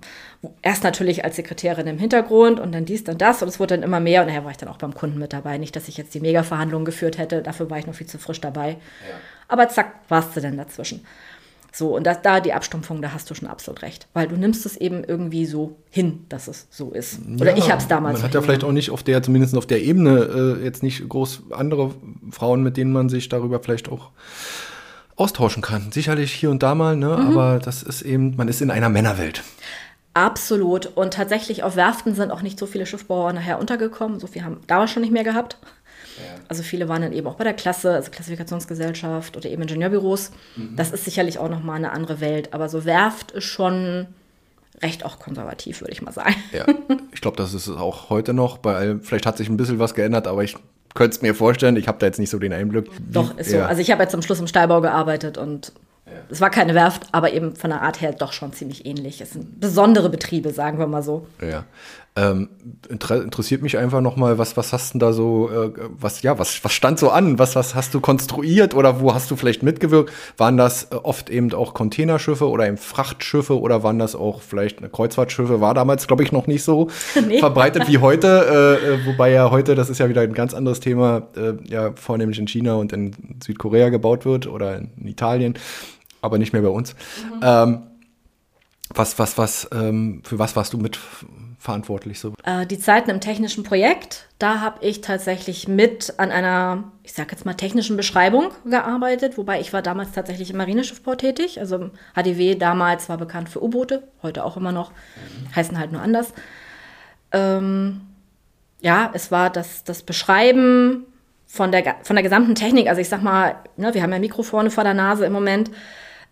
[0.61, 3.41] erst natürlich als Sekretärin im Hintergrund und dann dies, dann das.
[3.41, 4.21] Und es wurde dann immer mehr.
[4.21, 5.57] Und daher war ich dann auch beim Kunden mit dabei.
[5.57, 7.41] Nicht, dass ich jetzt die Mega-Verhandlungen geführt hätte.
[7.41, 8.69] Dafür war ich noch viel zu frisch dabei.
[8.69, 8.77] Ja.
[9.47, 11.05] Aber zack, warst du denn dazwischen.
[11.75, 14.07] So, und das, da die Abstumpfung, da hast du schon absolut recht.
[14.13, 17.19] Weil du nimmst es eben irgendwie so hin, dass es so ist.
[17.39, 18.19] Oder ja, ich habe es damals.
[18.19, 21.07] Man hat ja vielleicht auch nicht auf der, zumindest auf der Ebene, äh, jetzt nicht
[21.09, 21.91] groß andere
[22.29, 24.11] Frauen, mit denen man sich darüber vielleicht auch
[25.15, 25.91] austauschen kann.
[25.91, 27.07] Sicherlich hier und da mal, ne?
[27.07, 27.37] Mhm.
[27.37, 29.43] aber das ist eben, man ist in einer Männerwelt.
[30.13, 30.85] Absolut.
[30.95, 34.19] Und tatsächlich auf Werften sind auch nicht so viele Schiffbauer nachher untergekommen.
[34.19, 35.57] So viel haben da schon nicht mehr gehabt.
[36.47, 40.31] Also viele waren dann eben auch bei der Klasse, also Klassifikationsgesellschaft oder eben Ingenieurbüros.
[40.55, 40.75] Mhm.
[40.75, 42.53] Das ist sicherlich auch nochmal eine andere Welt.
[42.53, 44.07] Aber so Werft ist schon
[44.81, 46.35] recht auch konservativ, würde ich mal sagen.
[46.51, 46.65] Ja,
[47.13, 48.57] ich glaube, das ist auch heute noch.
[48.57, 50.55] Bei, vielleicht hat sich ein bisschen was geändert, aber ich
[50.93, 51.75] könnte es mir vorstellen.
[51.77, 52.89] Ich habe da jetzt nicht so den Einblick.
[53.11, 53.59] Doch, ist so.
[53.59, 55.71] Also ich habe jetzt am Schluss im Stallbau gearbeitet und
[56.29, 59.21] Es war keine Werft, aber eben von der Art her doch schon ziemlich ähnlich.
[59.21, 61.27] Es sind besondere Betriebe, sagen wir mal so.
[61.41, 61.65] Ja.
[62.15, 62.49] Ähm,
[62.89, 66.63] inter interessiert mich einfach nochmal, was, was hast du da so, äh, was, ja, was,
[66.63, 67.39] was stand so an?
[67.39, 70.13] Was, was hast du konstruiert oder wo hast du vielleicht mitgewirkt?
[70.37, 74.79] Waren das äh, oft eben auch Containerschiffe oder eben Frachtschiffe oder waren das auch vielleicht
[74.91, 75.59] Kreuzfahrtschiffe?
[75.59, 76.91] War damals, glaube ich, noch nicht so
[77.27, 77.39] nee.
[77.39, 80.81] verbreitet wie heute, äh, äh, wobei ja heute, das ist ja wieder ein ganz anderes
[80.81, 85.55] Thema, äh, ja, vornehmlich in China und in Südkorea gebaut wird oder in Italien,
[86.23, 86.93] aber nicht mehr bei uns.
[86.93, 87.39] Mhm.
[87.41, 87.83] Ähm,
[88.93, 90.99] was, was, was, ähm, für was warst du mit
[91.59, 92.19] verantwortlich?
[92.19, 92.33] So?
[92.43, 97.31] Äh, die Zeiten im technischen Projekt, da habe ich tatsächlich mit an einer, ich sage
[97.31, 101.59] jetzt mal, technischen Beschreibung gearbeitet, wobei ich war damals tatsächlich im Marineschiffbau tätig.
[101.59, 105.55] Also HDW damals war bekannt für U-Boote, heute auch immer noch, mhm.
[105.55, 106.33] heißen halt nur anders.
[107.31, 108.01] Ähm,
[108.81, 111.05] ja, es war das, das Beschreiben
[111.47, 112.89] von der, von der gesamten Technik.
[112.89, 115.71] Also ich sag mal, ne, wir haben ja Mikrofone vor der Nase im Moment.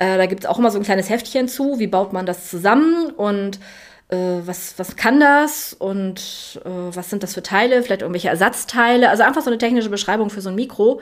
[0.01, 2.49] Äh, da gibt es auch immer so ein kleines Heftchen zu, wie baut man das
[2.49, 3.59] zusammen und
[4.09, 9.11] äh, was, was kann das und äh, was sind das für Teile, vielleicht irgendwelche Ersatzteile.
[9.11, 11.01] Also einfach so eine technische Beschreibung für so ein Mikro.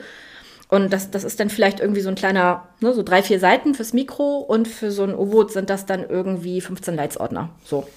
[0.68, 3.74] Und das, das ist dann vielleicht irgendwie so ein kleiner, ne, so drei, vier Seiten
[3.74, 7.48] fürs Mikro und für so ein U-Boot sind das dann irgendwie 15 Leitsordner.
[7.64, 7.88] So.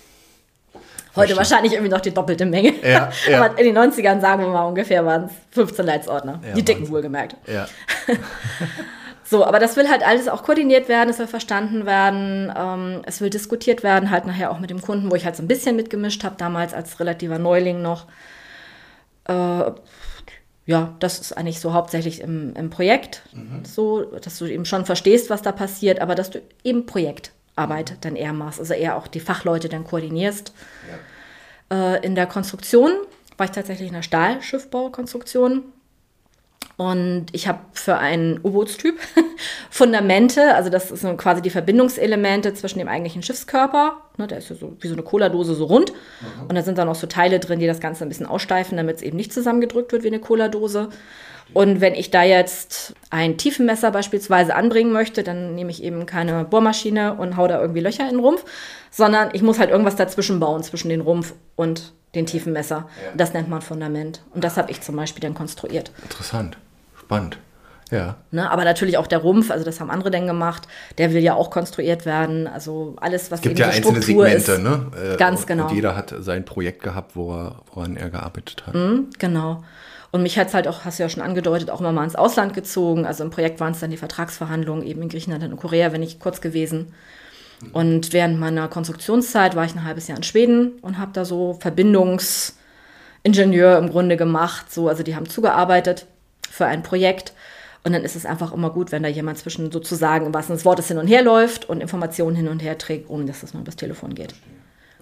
[1.16, 1.38] Heute Verstehen.
[1.38, 2.76] wahrscheinlich irgendwie noch die doppelte Menge.
[2.82, 3.42] Ja, ja.
[3.44, 6.40] Aber in den 90ern, sagen wir mal ungefähr, waren es 15 Leitsordner.
[6.48, 7.36] Ja, die dicken wohlgemerkt.
[7.46, 7.68] Ja.
[9.24, 13.22] So, aber das will halt alles auch koordiniert werden, es soll verstanden werden, ähm, es
[13.22, 15.76] will diskutiert werden, halt nachher auch mit dem Kunden, wo ich halt so ein bisschen
[15.76, 18.06] mitgemischt habe, damals als relativer Neuling noch.
[19.26, 19.72] Äh,
[20.66, 23.66] ja, das ist eigentlich so hauptsächlich im, im Projekt mhm.
[23.66, 28.16] so, dass du eben schon verstehst, was da passiert, aber dass du eben Projektarbeit dann
[28.16, 30.54] eher machst, also eher auch die Fachleute dann koordinierst.
[31.70, 31.96] Ja.
[31.96, 32.92] Äh, in der Konstruktion
[33.38, 35.64] war ich tatsächlich in der Stahlschiffbaukonstruktion
[36.76, 38.96] und ich habe für einen U-Bootstyp
[39.70, 43.98] Fundamente, also das sind quasi die Verbindungselemente zwischen dem eigentlichen Schiffskörper.
[44.18, 45.92] Ne, der ist ja so wie so eine Cola-Dose so rund.
[45.92, 46.48] Mhm.
[46.48, 48.98] Und da sind dann auch so Teile drin, die das Ganze ein bisschen aussteifen, damit
[48.98, 50.90] es eben nicht zusammengedrückt wird wie eine Cola-Dose.
[51.54, 56.46] Und wenn ich da jetzt ein Tiefenmesser beispielsweise anbringen möchte, dann nehme ich eben keine
[56.46, 58.46] Bohrmaschine und hau da irgendwie Löcher in den Rumpf,
[58.90, 62.88] sondern ich muss halt irgendwas dazwischen bauen, zwischen den Rumpf und den Tiefenmesser.
[63.04, 63.12] Ja.
[63.16, 64.22] Das nennt man Fundament.
[64.34, 65.92] Und das habe ich zum Beispiel dann konstruiert.
[66.04, 66.58] Interessant.
[67.00, 67.38] Spannend.
[67.92, 68.16] Ja.
[68.32, 71.36] Ne, aber natürlich auch der Rumpf, also das haben andere dann gemacht, der will ja
[71.36, 72.48] auch konstruiert werden.
[72.48, 75.14] Also alles, was es gibt ja einzelne Struktur Segmente, ist, ne?
[75.14, 75.68] Äh, Ganz genau.
[75.68, 78.74] Und jeder hat sein Projekt gehabt, wo er, woran er gearbeitet hat.
[78.74, 79.64] Mhm, genau.
[80.12, 82.16] Und mich hat es halt auch, hast du ja schon angedeutet, auch immer mal ins
[82.16, 83.06] Ausland gezogen.
[83.06, 86.20] Also im Projekt waren es dann die Vertragsverhandlungen eben in Griechenland und Korea, wenn ich
[86.20, 86.94] kurz gewesen.
[87.72, 91.58] Und während meiner Konstruktionszeit war ich ein halbes Jahr in Schweden und habe da so
[91.60, 94.74] Verbindungsingenieur im Grunde gemacht.
[94.74, 96.08] So, also die haben zugearbeitet
[96.50, 97.34] für ein Projekt.
[97.86, 100.66] Und dann ist es einfach immer gut, wenn da jemand zwischen sozusagen im wahrsten des
[100.66, 103.62] Wortes hin und her läuft und Informationen hin und her trägt, ohne dass das nur
[103.62, 104.34] übers Telefon geht.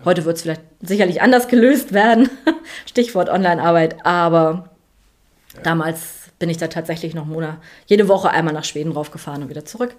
[0.04, 2.30] Heute wird es vielleicht sicherlich anders gelöst werden.
[2.88, 4.70] Stichwort Online-Arbeit, aber
[5.56, 5.62] ja.
[5.62, 9.64] damals bin ich da tatsächlich noch Monat, jede Woche einmal nach Schweden raufgefahren und wieder
[9.64, 9.96] zurück.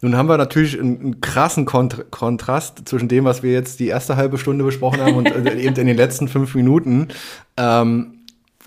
[0.00, 3.88] Nun haben wir natürlich einen, einen krassen Kont Kontrast zwischen dem, was wir jetzt die
[3.88, 7.08] erste halbe Stunde besprochen haben und äh, eben in den letzten fünf Minuten.
[7.56, 8.14] Ähm,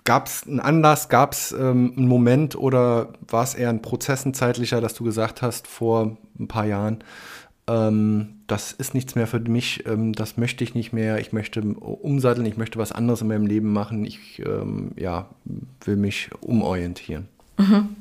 [0.04, 4.82] Gab es einen Anlass, gab es ähm, einen Moment oder war es eher ein prozessenzeitlicher,
[4.82, 7.04] dass du gesagt hast vor ein paar Jahren,
[7.68, 11.62] ähm, das ist nichts mehr für mich, ähm, das möchte ich nicht mehr, ich möchte
[11.62, 15.28] umsatteln, ich möchte was anderes in meinem Leben machen, ich ähm, ja,
[15.86, 17.28] will mich umorientieren.
[17.58, 17.96] Mhm.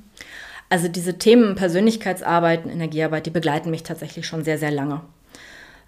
[0.71, 5.03] Also diese Themen Persönlichkeitsarbeit und Energiearbeit, die begleiten mich tatsächlich schon sehr, sehr lange.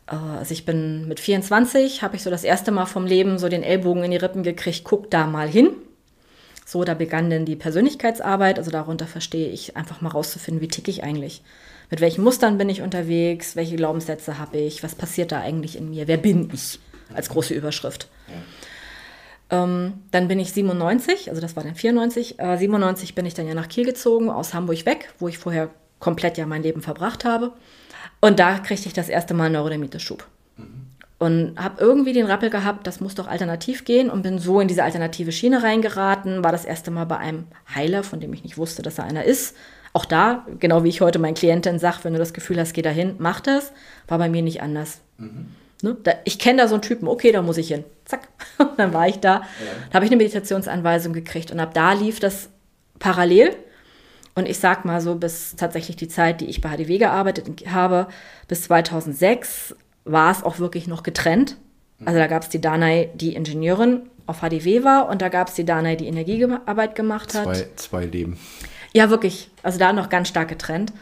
[0.09, 3.49] Äh, also ich bin mit 24, habe ich so das erste Mal vom Leben so
[3.49, 5.71] den Ellbogen in die Rippen gekriegt, guck da mal hin.
[6.67, 8.59] So, da begann dann die Persönlichkeitsarbeit.
[8.59, 11.43] Also darunter verstehe ich einfach mal rauszufinden, wie ticke ich eigentlich.
[11.91, 13.55] Mit welchen Mustern bin ich unterwegs?
[13.55, 14.83] Welche Glaubenssätze habe ich?
[14.83, 16.09] Was passiert da eigentlich in mir?
[16.09, 16.79] Wer bin ich?
[17.15, 18.09] Als große Überschrift.
[18.29, 18.35] Ja.
[19.53, 22.41] Ähm, dann bin ich 97, also das war dann 94.
[22.41, 25.71] Äh, 97 bin ich dann ja nach Kiel gezogen, aus Hamburg weg, wo ich vorher
[26.01, 27.53] komplett ja mein Leben verbracht habe.
[28.21, 30.27] Und da kriegte ich das erste Mal Neurodermitis-Schub.
[30.57, 30.93] Mhm
[31.23, 34.67] und habe irgendwie den Rappel gehabt, das muss doch alternativ gehen und bin so in
[34.67, 36.43] diese alternative Schiene reingeraten.
[36.43, 39.23] War das erste Mal bei einem Heiler, von dem ich nicht wusste, dass er einer
[39.23, 39.55] ist.
[39.93, 42.83] Auch da, genau wie ich heute meinen Klienten sage, wenn du das Gefühl hast, geh
[42.83, 43.73] dahin, mach das,
[44.09, 45.01] war bei mir nicht anders.
[45.19, 45.47] Mhm.
[45.83, 45.97] Ne?
[46.03, 47.85] Da, ich kenne da so einen Typen, okay, da muss ich hin.
[48.05, 48.29] Zack,
[48.77, 49.35] dann war ich da.
[49.35, 49.43] Ja.
[49.91, 52.49] Da habe ich eine Meditationsanweisung gekriegt und ab da lief das
[52.99, 53.55] parallel.
[54.35, 58.07] Und ich sag mal so, bis tatsächlich die Zeit, die ich bei HDW gearbeitet habe,
[58.49, 61.57] bis 2006 war es auch wirklich noch getrennt.
[62.05, 65.55] Also da gab es die Danai, die Ingenieurin auf HDW war und da gab es
[65.55, 67.45] die Danai, die Energiearbeit gemacht hat.
[67.45, 68.39] Zwei, zwei Leben.
[68.93, 69.51] Ja, wirklich.
[69.63, 70.93] Also da noch ganz stark getrennt.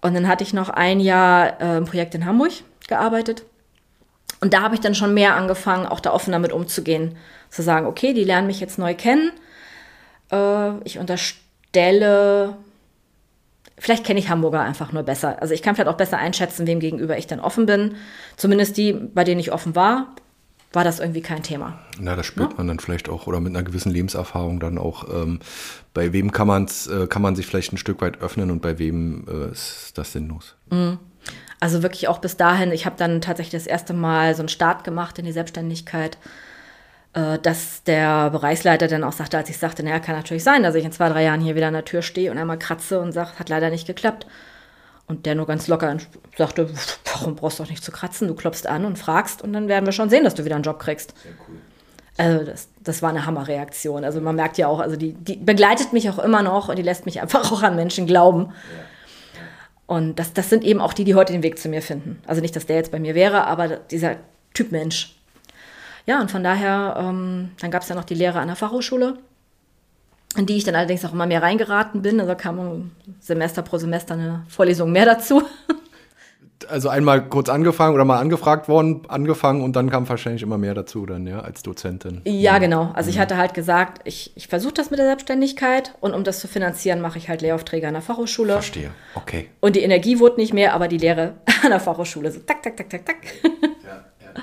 [0.00, 2.52] Und dann hatte ich noch ein Jahr äh, im Projekt in Hamburg
[2.88, 3.44] gearbeitet.
[4.40, 7.16] Und da habe ich dann schon mehr angefangen, auch da offen damit umzugehen.
[7.50, 9.32] Zu sagen, okay, die lernen mich jetzt neu kennen.
[10.32, 12.56] Äh, ich unterstelle,
[13.78, 15.40] vielleicht kenne ich Hamburger einfach nur besser.
[15.42, 17.96] Also ich kann vielleicht auch besser einschätzen, wem gegenüber ich dann offen bin.
[18.36, 20.14] Zumindest die, bei denen ich offen war,
[20.72, 21.78] war das irgendwie kein Thema.
[21.98, 22.56] Na, das spürt ja?
[22.56, 25.04] man dann vielleicht auch oder mit einer gewissen Lebenserfahrung dann auch.
[25.12, 25.40] Ähm,
[25.92, 28.78] bei wem kann, man's, äh, kann man sich vielleicht ein Stück weit öffnen und bei
[28.78, 30.54] wem äh, ist das sinnlos?
[30.70, 30.98] Mhm.
[31.60, 34.82] Also wirklich auch bis dahin, ich habe dann tatsächlich das erste Mal so einen Start
[34.82, 36.16] gemacht in die Selbstständigkeit,
[37.12, 40.74] äh, dass der Bereichsleiter dann auch sagte, als ich sagte, naja, kann natürlich sein, dass
[40.74, 43.12] ich in zwei, drei Jahren hier wieder an der Tür stehe und einmal kratze und
[43.12, 44.26] sage, hat leider nicht geklappt.
[45.06, 45.96] Und der nur ganz locker
[46.38, 46.70] sagte,
[47.12, 48.28] warum brauchst du doch nicht zu kratzen?
[48.28, 50.64] Du klopfst an und fragst und dann werden wir schon sehen, dass du wieder einen
[50.64, 51.14] Job kriegst.
[51.20, 51.56] Sehr cool.
[52.16, 54.04] Also das, das war eine Hammerreaktion.
[54.04, 56.82] Also man merkt ja auch, also die, die begleitet mich auch immer noch und die
[56.82, 58.46] lässt mich einfach auch an Menschen glauben.
[58.46, 58.84] Ja.
[59.90, 62.22] Und das, das sind eben auch die, die heute den Weg zu mir finden.
[62.24, 64.16] Also nicht, dass der jetzt bei mir wäre, aber dieser
[64.54, 65.16] Typ Mensch.
[66.06, 69.18] Ja, und von daher, ähm, dann gab es ja noch die Lehre an der Fachhochschule
[70.36, 72.20] in die ich dann allerdings auch immer mehr reingeraten bin.
[72.20, 75.42] Also kam Semester pro Semester eine Vorlesung mehr dazu.
[76.68, 80.74] Also einmal kurz angefangen oder mal angefragt worden, angefangen und dann kam wahrscheinlich immer mehr
[80.74, 82.20] dazu dann, ja, als Dozentin.
[82.24, 82.90] Ja, genau.
[82.94, 83.14] Also mhm.
[83.14, 86.48] ich hatte halt gesagt, ich, ich versuche das mit der Selbstständigkeit und um das zu
[86.48, 88.52] finanzieren, mache ich halt Lehraufträge an der Fachhochschule.
[88.54, 89.48] Verstehe, okay.
[89.60, 91.34] Und die Energie wurde nicht mehr, aber die Lehre
[91.64, 93.16] an der Fachhochschule so tak, tak, tak, tak, tak.
[93.42, 93.50] Ja,
[93.88, 94.42] ja, ja.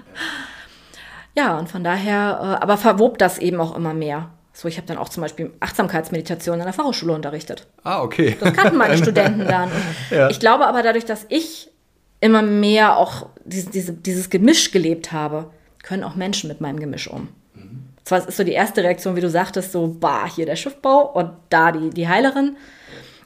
[1.52, 4.32] ja und von daher, äh, aber verwob das eben auch immer mehr.
[4.58, 7.68] So, ich habe dann auch zum Beispiel Achtsamkeitsmeditation an der Fachhochschule unterrichtet.
[7.84, 8.36] Ah, okay.
[8.40, 9.70] Das kannten meine Studenten dann.
[10.10, 10.32] Ja.
[10.32, 11.70] Ich glaube aber dadurch, dass ich
[12.20, 15.52] immer mehr auch diese, diese, dieses Gemisch gelebt habe,
[15.84, 17.30] können auch Menschen mit meinem Gemisch um.
[17.54, 17.90] Mhm.
[18.04, 21.32] Zwar ist so die erste Reaktion, wie du sagtest, so, bah, hier der Schiffbau und
[21.50, 22.58] da die, die Heilerin.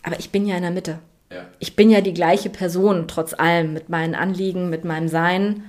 [0.04, 1.00] Aber ich bin ja in der Mitte.
[1.32, 1.46] Ja.
[1.60, 5.64] Ich bin ja die gleiche Person, trotz allem, mit meinen Anliegen, mit meinem Sein.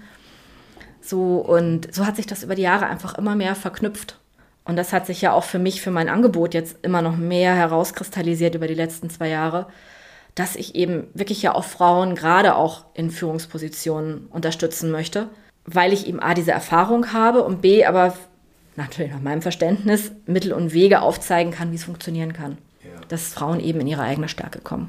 [1.01, 4.19] So, und so hat sich das über die Jahre einfach immer mehr verknüpft.
[4.65, 7.55] Und das hat sich ja auch für mich, für mein Angebot jetzt immer noch mehr
[7.55, 9.67] herauskristallisiert über die letzten zwei Jahre,
[10.35, 15.29] dass ich eben wirklich ja auch Frauen gerade auch in Führungspositionen unterstützen möchte,
[15.65, 18.15] weil ich eben A, diese Erfahrung habe und B, aber
[18.77, 22.59] natürlich nach meinem Verständnis Mittel und Wege aufzeigen kann, wie es funktionieren kann.
[22.83, 23.01] Ja.
[23.09, 24.89] Dass Frauen eben in ihre eigene Stärke kommen.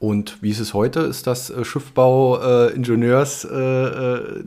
[0.00, 1.00] Und wie ist es heute?
[1.00, 4.44] Ist das äh, Schiffbau, äh, Ingenieurs, äh, äh,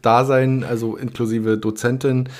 [0.00, 2.30] Dasein, also inklusive Dozentin,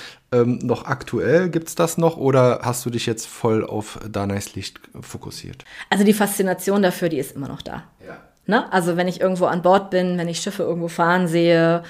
[0.42, 1.48] ähm, noch aktuell?
[1.48, 5.64] Gibt es das noch oder hast du dich jetzt voll auf Danais Licht fokussiert?
[5.90, 7.84] Also die Faszination dafür, die ist immer noch da.
[8.06, 8.16] Ja.
[8.46, 8.72] Ne?
[8.72, 11.82] Also wenn ich irgendwo an Bord bin, wenn ich Schiffe irgendwo fahren sehe,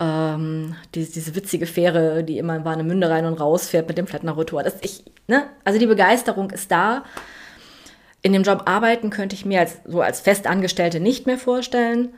[0.00, 4.06] ähm, die, diese witzige Fähre, die immer in Warnemünde rein und raus fährt mit dem
[4.06, 4.62] Flettner Rotor.
[4.62, 5.44] Das ich, ne?
[5.64, 7.04] Also die Begeisterung ist da
[8.22, 12.10] in dem Job arbeiten könnte ich mir als, so als Festangestellte nicht mehr vorstellen.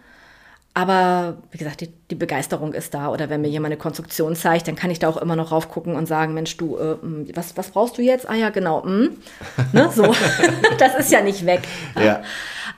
[0.74, 3.10] Aber wie gesagt, die, die, Begeisterung ist da.
[3.10, 5.94] Oder wenn mir jemand eine Konstruktion zeigt, dann kann ich da auch immer noch raufgucken
[5.96, 8.28] und sagen, Mensch, du, äh, hm, was, was brauchst du jetzt?
[8.28, 8.82] Ah ja, genau.
[8.84, 9.18] Hm.
[9.72, 10.14] Ne, so.
[10.78, 11.62] das ist ja nicht weg.
[11.98, 12.22] Ja.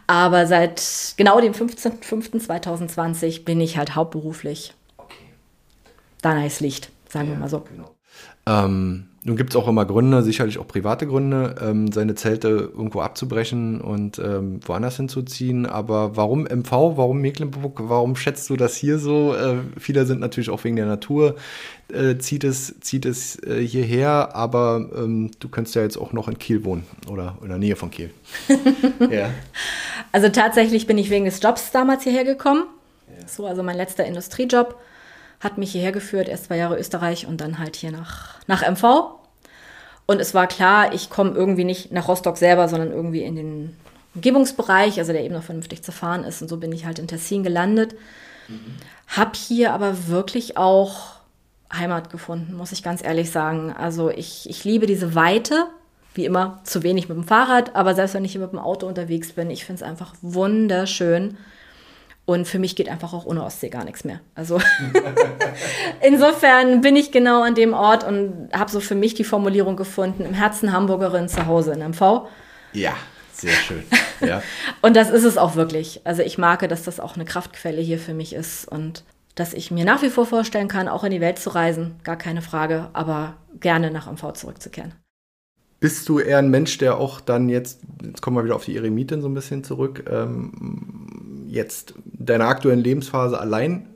[0.06, 4.74] Aber seit genau dem 15.05.2020 bin ich halt hauptberuflich.
[4.96, 5.24] Okay.
[6.20, 7.60] Da ist Licht, sagen ja, wir mal so.
[7.60, 7.94] Genau.
[8.46, 13.00] Ähm, nun gibt es auch immer Gründe, sicherlich auch private Gründe, ähm, seine Zelte irgendwo
[13.00, 15.64] abzubrechen und ähm, woanders hinzuziehen.
[15.64, 19.34] Aber warum MV, warum Mecklenburg, warum schätzt du das hier so?
[19.34, 21.36] Äh, viele sind natürlich auch wegen der Natur,
[21.90, 26.28] äh, zieht es, zieht es äh, hierher, aber ähm, du könntest ja jetzt auch noch
[26.28, 28.10] in Kiel wohnen oder in der Nähe von Kiel.
[29.10, 29.30] ja.
[30.12, 32.64] Also tatsächlich bin ich wegen des Jobs damals hierher gekommen.
[33.08, 33.26] Ja.
[33.26, 34.76] So, also mein letzter Industriejob
[35.44, 39.20] hat mich hierher geführt, erst zwei Jahre Österreich und dann halt hier nach, nach MV.
[40.06, 43.76] Und es war klar, ich komme irgendwie nicht nach Rostock selber, sondern irgendwie in den
[44.14, 46.42] Umgebungsbereich, also der eben noch vernünftig zu fahren ist.
[46.42, 47.94] Und so bin ich halt in Tessin gelandet.
[48.48, 48.76] Mhm.
[49.08, 51.14] Hab hier aber wirklich auch
[51.72, 53.72] Heimat gefunden, muss ich ganz ehrlich sagen.
[53.72, 55.66] Also ich, ich liebe diese Weite,
[56.14, 58.86] wie immer zu wenig mit dem Fahrrad, aber selbst wenn ich hier mit dem Auto
[58.86, 61.36] unterwegs bin, ich finde es einfach wunderschön.
[62.26, 64.20] Und für mich geht einfach auch ohne Ostsee gar nichts mehr.
[64.34, 64.60] Also
[66.00, 70.24] insofern bin ich genau an dem Ort und habe so für mich die Formulierung gefunden,
[70.24, 72.26] im Herzen Hamburgerin zu Hause in MV.
[72.72, 72.94] Ja,
[73.32, 73.84] sehr schön.
[74.20, 74.42] Ja.
[74.82, 76.00] und das ist es auch wirklich.
[76.04, 79.04] Also ich mag, dass das auch eine Kraftquelle hier für mich ist und
[79.34, 82.16] dass ich mir nach wie vor vorstellen kann, auch in die Welt zu reisen, gar
[82.16, 84.94] keine Frage, aber gerne nach MV zurückzukehren.
[85.80, 88.76] Bist du eher ein Mensch, der auch dann jetzt, jetzt kommen wir wieder auf die
[88.76, 90.52] Eremitin so ein bisschen zurück, ähm,
[91.54, 93.88] jetzt deiner aktuellen Lebensphase allein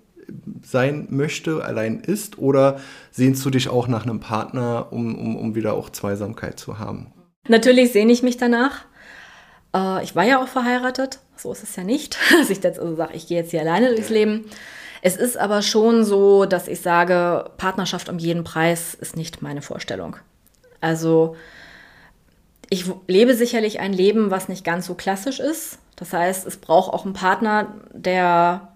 [0.62, 2.38] sein möchte, allein ist?
[2.38, 2.80] Oder
[3.10, 7.12] sehnst du dich auch nach einem Partner, um, um, um wieder auch Zweisamkeit zu haben?
[7.48, 8.84] Natürlich sehne ich mich danach.
[9.74, 12.96] Äh, ich war ja auch verheiratet So ist es ja nicht, dass ich jetzt also
[12.96, 14.46] sage, ich gehe jetzt hier alleine durchs Leben.
[15.00, 19.62] Es ist aber schon so, dass ich sage, Partnerschaft um jeden Preis ist nicht meine
[19.62, 20.16] Vorstellung.
[20.80, 21.36] Also
[22.68, 25.78] ich lebe sicherlich ein Leben, was nicht ganz so klassisch ist.
[25.98, 28.68] Das heißt, es braucht auch einen Partner, der,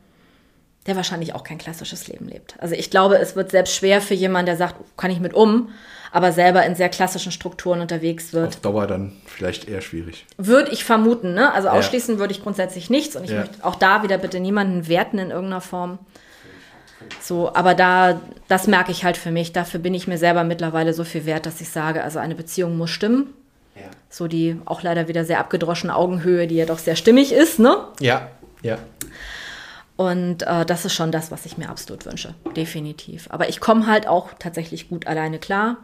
[0.87, 2.57] der wahrscheinlich auch kein klassisches Leben lebt.
[2.59, 5.68] Also ich glaube, es wird selbst schwer für jemanden, der sagt, kann ich mit um,
[6.11, 8.49] aber selber in sehr klassischen Strukturen unterwegs wird.
[8.49, 10.27] Auf Dauer dann vielleicht eher schwierig.
[10.37, 11.53] Würde ich vermuten, ne?
[11.55, 12.20] Also ausschließen ja.
[12.20, 13.41] würde ich grundsätzlich nichts und ich ja.
[13.41, 16.01] möchte auch da wieder bitte niemanden werten in irgendeiner Form.
[17.20, 19.53] So, aber da, das merke ich halt für mich.
[19.53, 22.77] Dafür bin ich mir selber mittlerweile so viel wert, dass ich sage, also eine Beziehung
[22.77, 23.33] muss stimmen.
[23.75, 23.91] Ja.
[24.11, 27.77] So die auch leider wieder sehr abgedroschene Augenhöhe, die ja doch sehr stimmig ist, ne?
[28.01, 28.31] Ja,
[28.62, 28.79] ja.
[29.97, 33.29] Und äh, das ist schon das, was ich mir absolut wünsche, definitiv.
[33.31, 35.77] Aber ich komme halt auch tatsächlich gut alleine klar.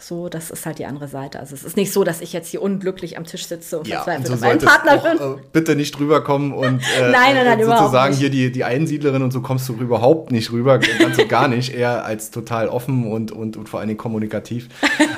[0.00, 1.38] So, das ist halt die andere Seite.
[1.38, 4.02] Also es ist nicht so, dass ich jetzt hier unglücklich am Tisch sitze und ja,
[4.02, 5.18] verzweifelt so auf Partner bin.
[5.18, 9.22] Äh, bitte nicht drüber kommen und äh, nein, nein, nein, sozusagen hier die, die Einsiedlerin
[9.22, 13.06] und so kommst du überhaupt nicht rüber, ganz und gar nicht, eher als total offen
[13.12, 14.68] und, und, und vor allen Dingen kommunikativ.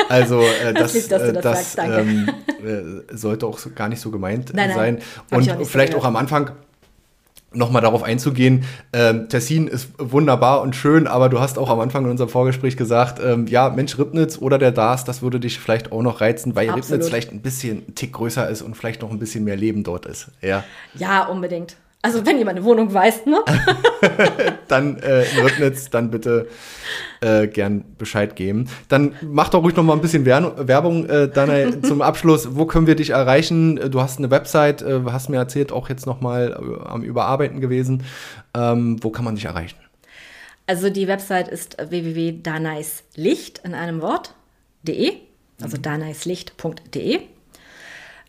[0.09, 2.29] Also äh, das, lieb, das, das, das ähm,
[2.65, 4.99] äh, sollte auch gar nicht so gemeint nein, sein.
[5.31, 6.51] und vielleicht auch am Anfang
[7.55, 12.05] nochmal darauf einzugehen, ähm, Tessin ist wunderbar und schön, aber du hast auch am Anfang
[12.05, 15.93] in unserem Vorgespräch gesagt, ähm, ja, Mensch, Ribnitz oder der Dars, das würde dich vielleicht
[15.93, 16.91] auch noch reizen, weil Absolut.
[16.91, 19.85] Ribnitz vielleicht ein bisschen ein Tick größer ist und vielleicht noch ein bisschen mehr Leben
[19.85, 20.31] dort ist.
[20.41, 21.77] Ja, ja unbedingt.
[22.05, 23.45] Also wenn jemand eine Wohnung weiß, ne?
[24.69, 26.49] dann äh, in Ribnitz, dann bitte
[27.21, 28.69] äh, gern Bescheid geben.
[28.89, 32.57] Dann mach doch ruhig noch mal ein bisschen Werbung, äh, Dana, zum Abschluss.
[32.57, 33.77] Wo können wir dich erreichen?
[33.89, 37.61] Du hast eine Website, äh, hast mir erzählt, auch jetzt noch mal äh, am Überarbeiten
[37.61, 38.03] gewesen.
[38.53, 39.77] Ähm, wo kann man dich erreichen?
[40.67, 45.13] Also die Website ist www.daneislicht in einem Wort.de,
[45.61, 45.83] also mhm.
[45.83, 47.21] daneislicht.de.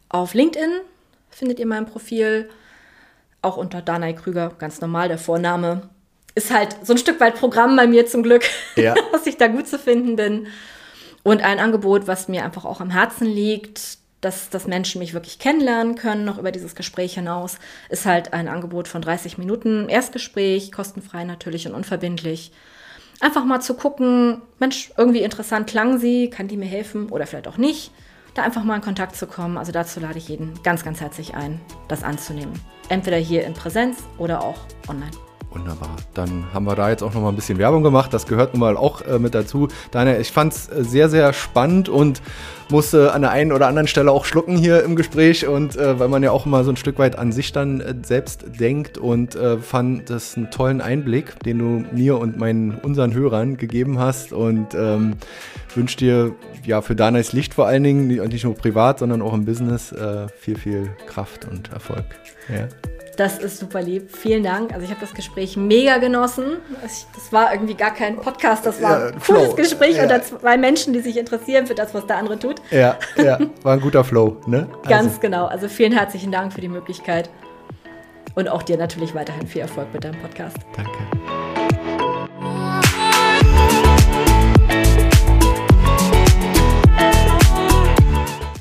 [0.10, 0.82] Auf LinkedIn
[1.32, 2.50] findet ihr mein Profil
[3.44, 5.90] auch unter Danai Krüger, ganz normal der Vorname.
[6.36, 8.44] Ist halt so ein Stück weit Programm bei mir zum Glück,
[8.76, 8.96] ja.
[9.12, 10.48] dass ich da gut zu finden bin.
[11.22, 15.38] Und ein Angebot, was mir einfach auch am Herzen liegt, dass, dass Menschen mich wirklich
[15.38, 20.72] kennenlernen können, noch über dieses Gespräch hinaus, ist halt ein Angebot von 30 Minuten Erstgespräch,
[20.72, 22.52] kostenfrei natürlich und unverbindlich.
[23.20, 27.48] Einfach mal zu gucken, Mensch, irgendwie interessant klang sie, kann die mir helfen oder vielleicht
[27.48, 27.92] auch nicht
[28.34, 29.58] da einfach mal in Kontakt zu kommen.
[29.58, 32.54] Also dazu lade ich jeden ganz, ganz herzlich ein, das anzunehmen.
[32.90, 34.58] Entweder hier in Präsenz oder auch
[34.88, 35.12] online.
[35.54, 35.96] Wunderbar.
[36.16, 38.12] Dann haben wir da jetzt auch noch mal ein bisschen Werbung gemacht.
[38.12, 39.68] Das gehört nun mal auch äh, mit dazu.
[39.92, 42.24] Daniel, ich fand es äh, sehr, sehr spannend und
[42.70, 46.08] musste an der einen oder anderen Stelle auch schlucken hier im Gespräch und äh, weil
[46.08, 49.36] man ja auch immer so ein Stück weit an sich dann äh, selbst denkt und
[49.36, 54.34] äh, fand das einen tollen Einblick, den du mir und meinen unseren Hörern gegeben hast
[54.34, 55.14] und ähm,
[55.76, 56.32] wünsche dir
[56.66, 60.28] ja für Danas Licht vor allen Dingen nicht nur privat, sondern auch im Business äh,
[60.40, 62.06] viel, viel Kraft und Erfolg.
[62.50, 62.68] Ja.
[63.18, 64.10] Das ist super lieb.
[64.16, 64.74] Vielen Dank.
[64.74, 66.58] Also ich habe das Gespräch mega genossen.
[66.82, 69.56] Das war irgendwie gar kein Podcast, das war ja, ein cooles Flow.
[69.56, 70.04] Gespräch ja.
[70.04, 72.56] unter zwei Menschen, die sich interessieren für das, was der andere tut.
[72.72, 74.68] Ja, ja, war ein guter Flow, ne?
[74.88, 75.20] Ganz also.
[75.20, 75.46] genau.
[75.46, 77.30] Also vielen herzlichen Dank für die Möglichkeit.
[78.36, 80.58] Und auch dir natürlich weiterhin viel Erfolg mit deinem Podcast.
[80.76, 81.33] Danke.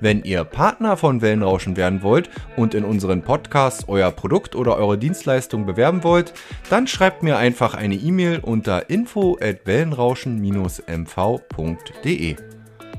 [0.00, 4.98] Wenn ihr Partner von Wellenrauschen werden wollt und in unseren Podcasts euer Produkt oder eure
[4.98, 6.34] Dienstleistung bewerben wollt,
[6.68, 12.36] dann schreibt mir einfach eine E-Mail unter info at wellenrauschen-mv.de.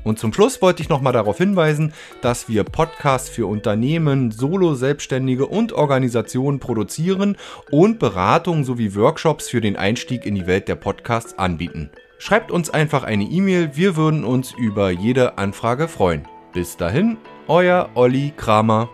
[0.06, 1.92] Und zum Schluss wollte ich nochmal darauf hinweisen,
[2.22, 7.36] dass wir Podcasts für Unternehmen, Solo-Selbstständige und Organisationen produzieren
[7.72, 11.90] und Beratungen sowie Workshops für den Einstieg in die Welt der Podcasts anbieten.
[12.18, 16.28] Schreibt uns einfach eine E-Mail, wir würden uns über jede Anfrage freuen.
[16.52, 18.88] Bis dahin, euer Olli Kramer.